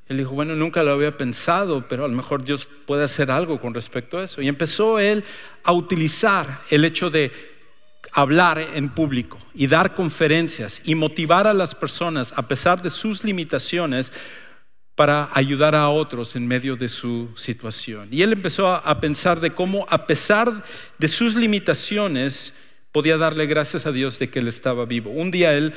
Él 0.08 0.16
dijo, 0.16 0.30
bueno, 0.30 0.56
nunca 0.56 0.82
lo 0.82 0.92
había 0.92 1.16
pensado, 1.16 1.86
pero 1.86 2.04
a 2.04 2.08
lo 2.08 2.14
mejor 2.14 2.42
Dios 2.42 2.66
puede 2.86 3.04
hacer 3.04 3.30
algo 3.30 3.60
con 3.60 3.74
respecto 3.74 4.18
a 4.18 4.24
eso. 4.24 4.40
Y 4.40 4.48
empezó 4.48 4.98
él 4.98 5.22
a 5.64 5.72
utilizar 5.72 6.60
el 6.70 6.84
hecho 6.86 7.10
de 7.10 7.30
hablar 8.12 8.58
en 8.58 8.88
público 8.88 9.38
y 9.54 9.66
dar 9.66 9.94
conferencias 9.94 10.80
y 10.86 10.94
motivar 10.94 11.46
a 11.46 11.52
las 11.52 11.74
personas 11.74 12.32
a 12.36 12.48
pesar 12.48 12.80
de 12.80 12.88
sus 12.88 13.22
limitaciones 13.22 14.10
para 14.94 15.28
ayudar 15.34 15.74
a 15.74 15.90
otros 15.90 16.34
en 16.34 16.46
medio 16.46 16.74
de 16.74 16.88
su 16.88 17.28
situación. 17.36 18.08
Y 18.10 18.22
él 18.22 18.32
empezó 18.32 18.68
a, 18.68 19.00
pensar 19.00 19.40
de 19.40 19.50
cómo 19.50 19.86
a 19.90 20.06
pesar 20.06 20.50
de 20.98 21.06
sus 21.06 21.36
limitaciones 21.36 22.54
podía 22.92 23.18
darle 23.18 23.46
gracias 23.46 23.84
a 23.84 23.92
Dios 23.92 24.18
de 24.18 24.30
que 24.30 24.38
él 24.38 24.48
estaba 24.48 24.86
vivo. 24.86 25.10
Un 25.10 25.30
día 25.30 25.52
él, 25.52 25.74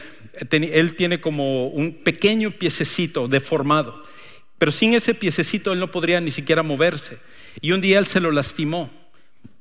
él 0.50 0.96
tiene 0.96 1.20
como 1.20 1.68
un 1.68 2.02
pequeño 2.04 2.52
piececito 2.52 3.28
deformado 3.28 4.04
pero 4.62 4.72
sin 4.72 4.94
ese 4.94 5.16
piececito 5.16 5.74
él 5.74 5.80
no 5.80 5.90
podría 5.90 6.22
ni 6.22 6.30
siquiera 6.30 6.62
moverse. 6.62 7.18
Y 7.62 7.72
un 7.72 7.82
día 7.82 7.98
él 7.98 8.06
se 8.06 8.20
lo 8.20 8.30
lastimó. 8.30 8.92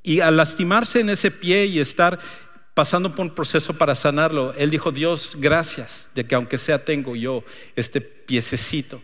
Y 0.03 0.21
al 0.21 0.37
lastimarse 0.37 1.01
en 1.01 1.09
ese 1.09 1.31
pie 1.31 1.65
y 1.65 1.81
estar 1.81 2.19
pasando 2.75 3.11
por 3.11 3.25
un 3.25 3.35
proceso 3.35 3.73
para 3.73 3.95
sanarlo, 3.95 4.53
él 4.59 4.69
dijo, 4.69 4.93
Dios, 4.93 5.37
gracias 5.39 6.11
de 6.15 6.25
que 6.25 6.35
aunque 6.35 6.59
sea 6.59 6.85
tengo 6.85 7.17
yo 7.17 7.43
este 7.77 8.03
piececito 8.03 9.01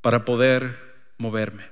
para 0.00 0.24
poder 0.24 0.78
moverme. 1.18 1.64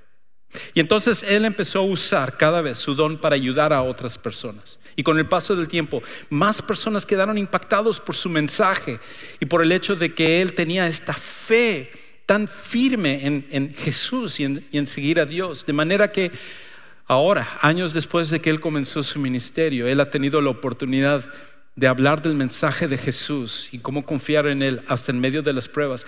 Y 0.74 0.80
entonces 0.80 1.22
él 1.22 1.46
empezó 1.46 1.78
a 1.78 1.86
usar 1.86 2.36
cada 2.36 2.60
vez 2.60 2.76
su 2.76 2.94
don 2.94 3.16
para 3.16 3.36
ayudar 3.36 3.72
a 3.72 3.80
otras 3.80 4.18
personas. 4.18 4.78
Y 4.96 5.02
con 5.02 5.18
el 5.18 5.26
paso 5.26 5.56
del 5.56 5.68
tiempo, 5.68 6.02
más 6.28 6.60
personas 6.60 7.06
quedaron 7.06 7.38
impactados 7.38 8.00
por 8.00 8.16
su 8.16 8.28
mensaje 8.28 9.00
y 9.40 9.46
por 9.46 9.62
el 9.62 9.72
hecho 9.72 9.96
de 9.96 10.14
que 10.14 10.42
él 10.42 10.52
tenía 10.52 10.86
esta 10.86 11.14
fe 11.14 12.01
tan 12.26 12.48
firme 12.48 13.26
en, 13.26 13.74
Jesús 13.74 14.40
y 14.40 14.44
en, 14.44 14.66
y 14.70 14.78
en 14.78 14.86
seguir 14.86 15.20
a 15.20 15.26
Dios. 15.26 15.66
De 15.66 15.72
manera 15.72 16.12
que 16.12 16.30
ahora, 17.06 17.46
años 17.60 17.92
después 17.92 18.30
de 18.30 18.40
que 18.40 18.50
Él 18.50 18.60
comenzó 18.60 19.02
su 19.02 19.18
ministerio, 19.18 19.86
Él 19.86 20.00
ha 20.00 20.10
tenido 20.10 20.40
la 20.40 20.50
oportunidad 20.50 21.28
de 21.74 21.88
hablar 21.88 22.22
del 22.22 22.34
mensaje 22.34 22.86
de 22.88 22.98
Jesús 22.98 23.68
y 23.72 23.78
cómo 23.78 24.04
confiar 24.04 24.46
en 24.46 24.62
Él 24.62 24.82
hasta 24.88 25.12
en 25.12 25.20
medio 25.20 25.42
de 25.42 25.52
las 25.52 25.68
pruebas 25.68 26.06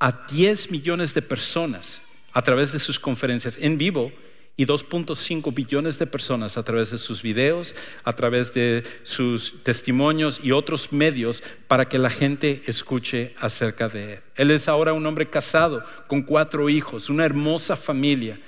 a 0.00 0.26
10 0.28 0.70
millones 0.72 1.14
de 1.14 1.22
personas 1.22 2.00
a 2.32 2.42
través 2.42 2.72
de 2.72 2.78
sus 2.78 2.98
conferencias 2.98 3.58
en 3.60 3.78
vivo 3.78 4.12
y 4.56 4.66
2.5 4.66 5.54
billones 5.54 5.98
de 5.98 6.06
personas 6.06 6.58
a 6.58 6.62
través 6.62 6.90
de 6.90 6.98
sus 6.98 7.22
videos, 7.22 7.74
a 8.04 8.14
través 8.14 8.52
de 8.52 8.82
sus 9.02 9.62
testimonios 9.62 10.40
y 10.42 10.52
otros 10.52 10.92
medios 10.92 11.42
para 11.68 11.88
que 11.88 11.98
la 11.98 12.10
gente 12.10 12.62
escuche 12.66 13.34
acerca 13.38 13.88
de 13.88 14.14
él. 14.14 14.20
Él 14.36 14.50
es 14.50 14.68
ahora 14.68 14.92
un 14.92 15.06
hombre 15.06 15.30
casado 15.30 15.84
con 16.06 16.22
cuatro 16.22 16.68
hijos, 16.68 17.08
una 17.08 17.24
hermosa 17.24 17.76
familia. 17.76 18.38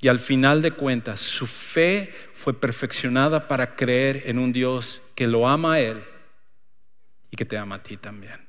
Y 0.00 0.06
al 0.06 0.20
final 0.20 0.62
de 0.62 0.70
cuentas, 0.70 1.18
su 1.18 1.46
fe 1.46 2.14
fue 2.32 2.54
perfeccionada 2.54 3.48
para 3.48 3.74
creer 3.74 4.22
en 4.26 4.38
un 4.38 4.52
Dios 4.52 5.00
que 5.16 5.26
lo 5.26 5.48
ama 5.48 5.74
a 5.74 5.80
él 5.80 5.98
y 7.32 7.36
que 7.36 7.44
te 7.44 7.58
ama 7.58 7.76
a 7.76 7.82
ti 7.82 7.96
también. 7.96 8.47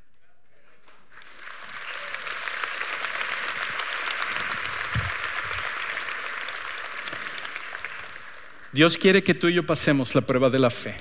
Dios 8.72 8.98
quiere 8.98 9.24
que 9.24 9.34
tú 9.34 9.48
y 9.48 9.56
yo 9.56 9.66
pasemos 9.66 10.16
la 10.16 10.22
prueba 10.22 10.50
de 10.50 10.60
la 10.60 10.70
fe. 10.70 10.96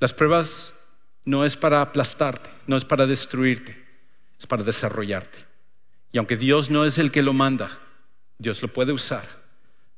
Las 0.00 0.12
pruebas 0.12 0.74
no 1.24 1.44
es 1.44 1.56
para 1.56 1.82
aplastarte, 1.82 2.50
no 2.66 2.76
es 2.76 2.84
para 2.84 3.06
destruirte, 3.06 3.76
es 4.38 4.46
para 4.46 4.62
desarrollarte. 4.62 5.38
Y 6.12 6.18
aunque 6.18 6.36
Dios 6.36 6.70
no 6.70 6.84
es 6.84 6.98
el 6.98 7.10
que 7.10 7.22
lo 7.22 7.32
manda, 7.32 7.78
Dios 8.38 8.62
lo 8.62 8.68
puede 8.68 8.92
usar 8.92 9.24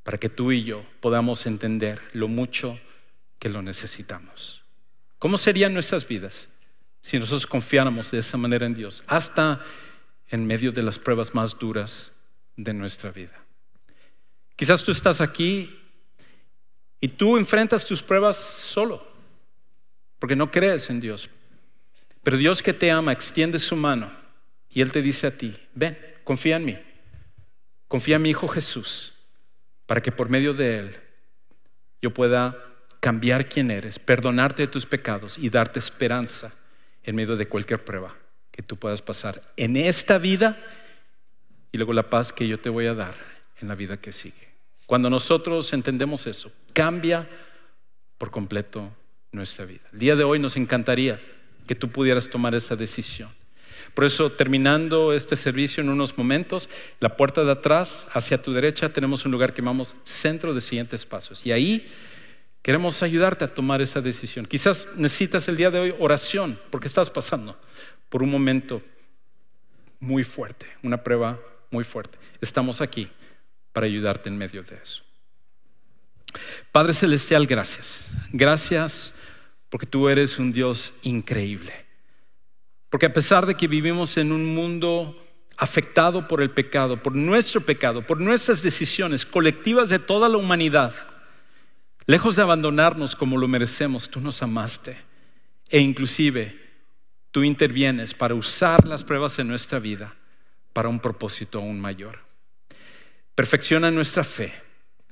para 0.03 0.19
que 0.19 0.29
tú 0.29 0.51
y 0.53 0.65
yo 0.65 0.85
podamos 1.01 1.47
entender 1.47 2.01
lo 2.13 2.29
mucho 2.29 2.79
que 3.39 3.49
lo 3.49 3.63
necesitamos. 3.63 4.63
¿Cómo 5.19 5.37
serían 5.37 5.75
nuestras 5.75 6.07
vidas 6.09 6.49
si 7.03 7.19
nosotros 7.19 7.47
confiáramos 7.47 8.11
de 8.11 8.19
esa 8.19 8.37
manera 8.37 8.67
en 8.67 8.75
Dios, 8.75 9.03
hasta 9.07 9.65
en 10.29 10.47
medio 10.47 10.73
de 10.73 10.83
las 10.83 10.99
pruebas 10.99 11.35
más 11.35 11.59
duras 11.59 12.13
de 12.57 12.73
nuestra 12.73 13.11
vida? 13.11 13.45
Quizás 14.57 14.83
tú 14.83 14.93
estás 14.93 15.21
aquí 15.21 15.80
y 17.01 17.09
tú 17.09 17.37
enfrentas 17.37 17.85
tus 17.85 18.03
pruebas 18.03 18.37
solo, 18.37 19.07
porque 20.19 20.37
no 20.37 20.51
crees 20.51 20.91
en 20.91 21.01
Dios. 21.01 21.31
Pero 22.23 22.37
Dios 22.37 22.63
que 22.63 22.75
te 22.75 22.91
ama 22.91 23.13
extiende 23.13 23.59
su 23.59 23.75
mano 23.77 24.11
y 24.69 24.83
Él 24.83 24.93
te 24.93 25.01
dice 25.03 25.27
a 25.27 25.37
ti, 25.37 25.57
ven, 25.75 25.99
confía 26.25 26.57
en 26.57 26.65
mí, 26.67 26.79
confía 27.89 28.17
en 28.17 28.23
mi 28.23 28.31
Hijo 28.31 28.49
Jesús, 28.49 29.15
para 29.87 30.03
que 30.03 30.13
por 30.13 30.29
medio 30.29 30.53
de 30.53 30.79
Él 30.79 30.97
yo 32.03 32.13
pueda 32.13 32.57
cambiar 33.01 33.49
quién 33.49 33.71
eres, 33.71 33.99
perdonarte 33.99 34.63
de 34.63 34.69
tus 34.69 34.85
pecados 34.85 35.39
y 35.39 35.49
darte 35.49 35.79
esperanza 35.79 36.53
en 37.03 37.17
medio 37.17 37.37
de 37.37 37.49
cualquier 37.49 37.83
prueba 37.83 38.15
que 38.51 38.63
tú 38.63 38.77
puedas 38.77 39.01
pasar 39.01 39.41
en 39.57 39.77
esta 39.77 40.19
vida 40.19 40.59
y 41.73 41.79
luego 41.79 41.95
la 41.95 42.11
paz 42.11 42.33
que 42.33 42.47
yo 42.47 42.61
te 42.61 42.69
voy 42.69 42.87
a 42.87 42.95
dar 42.95 43.15
en 43.61 43.69
la 43.69 43.75
vida 43.75 43.97
que 43.97 44.13
sigue. 44.13 44.50
Cuando 44.91 45.09
nosotros 45.09 45.73
entendemos 45.73 46.27
eso, 46.27 46.51
cambia 46.73 47.29
por 48.19 48.33
completo 48.33 48.91
nuestra 49.31 49.65
vida. 49.65 49.83
El 49.93 50.01
día 50.01 50.17
de 50.17 50.25
hoy 50.25 50.41
nos 50.41 50.57
encantaría 50.57 51.21
que 51.69 51.77
tú 51.77 51.93
pudieras 51.93 52.29
tomar 52.29 52.57
esa 52.57 52.75
decisión. 52.75 53.29
Por 53.95 54.05
eso, 54.05 54.33
terminando 54.33 55.13
este 55.13 55.37
servicio 55.37 55.81
en 55.81 55.91
unos 55.91 56.19
momentos, 56.19 56.69
la 56.99 57.17
puerta 57.17 57.45
de 57.45 57.53
atrás, 57.53 58.09
hacia 58.15 58.43
tu 58.43 58.53
derecha, 58.53 58.93
tenemos 58.93 59.25
un 59.25 59.31
lugar 59.31 59.55
que 59.55 59.63
llamamos 59.63 59.95
Centro 60.03 60.55
de 60.55 60.61
Siguientes 60.61 61.07
Pasos. 61.07 61.47
Y 61.47 61.53
ahí 61.53 61.89
queremos 62.61 63.01
ayudarte 63.05 63.45
a 63.45 63.55
tomar 63.55 63.81
esa 63.81 64.01
decisión. 64.01 64.45
Quizás 64.45 64.89
necesitas 64.97 65.47
el 65.47 65.57
día 65.57 65.71
de 65.71 65.79
hoy 65.79 65.95
oración, 66.01 66.59
porque 66.71 66.89
estás 66.89 67.11
pasando 67.11 67.57
por 68.09 68.25
un 68.25 68.31
momento 68.33 68.83
muy 70.01 70.25
fuerte, 70.25 70.67
una 70.83 71.05
prueba 71.05 71.39
muy 71.71 71.85
fuerte. 71.85 72.19
Estamos 72.41 72.81
aquí 72.81 73.09
para 73.73 73.87
ayudarte 73.87 74.29
en 74.29 74.39
medio 74.39 74.63
de 74.63 74.77
eso. 74.77 75.03
Padre 76.73 76.95
Celestial, 76.95 77.47
gracias. 77.47 78.13
Gracias 78.33 79.15
porque 79.69 79.87
tú 79.87 80.09
eres 80.09 80.39
un 80.39 80.53
Dios 80.53 80.93
increíble. 81.03 81.73
Porque 82.89 83.07
a 83.07 83.13
pesar 83.13 83.47
de 83.47 83.55
que 83.55 83.69
vivimos 83.69 84.17
en 84.17 84.33
un 84.33 84.55
mundo 84.55 85.17
afectado 85.57 86.27
por 86.27 86.43
el 86.43 86.51
pecado, 86.51 87.03
por 87.03 87.15
nuestro 87.15 87.61
pecado, 87.61 88.07
por 88.07 88.21
nuestras 88.21 88.63
decisiones 88.63 89.27
colectivas 89.27 89.89
de 89.89 89.99
toda 89.99 90.29
la 90.29 90.39
humanidad, 90.39 90.95
lejos 92.07 92.37
de 92.37 92.43
abandonarnos 92.43 93.15
como 93.15 93.37
lo 93.37 93.47
merecemos, 93.47 94.11
tú 94.11 94.21
nos 94.21 94.43
amaste. 94.43 94.97
E 95.69 95.79
inclusive 95.79 96.59
tú 97.31 97.45
intervienes 97.45 98.15
para 98.15 98.35
usar 98.35 98.89
las 98.89 99.05
pruebas 99.05 99.39
en 99.39 99.47
nuestra 99.47 99.79
vida 99.79 100.15
para 100.73 100.89
un 100.89 100.99
propósito 100.99 101.59
aún 101.59 101.81
mayor. 101.81 102.30
Perfecciona 103.35 103.91
nuestra 103.91 104.25
fe. 104.25 104.53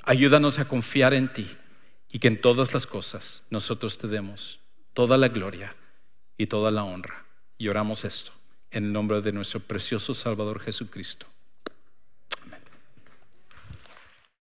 Ayúdanos 0.02 0.58
a 0.58 0.66
confiar 0.66 1.14
en 1.14 1.32
ti 1.32 1.48
y 2.10 2.18
que 2.18 2.28
en 2.28 2.40
todas 2.40 2.72
las 2.74 2.86
cosas 2.86 3.44
nosotros 3.50 3.98
te 3.98 4.08
demos 4.08 4.60
toda 4.94 5.16
la 5.16 5.28
gloria 5.28 5.76
y 6.36 6.46
toda 6.46 6.70
la 6.70 6.84
honra. 6.84 7.24
Y 7.58 7.68
oramos 7.68 8.04
esto 8.04 8.32
En 8.70 8.84
el 8.84 8.92
nombre 8.92 9.20
de 9.20 9.32
nuestro 9.32 9.60
precioso 9.60 10.14
Salvador 10.14 10.60
Jesucristo. 10.60 11.26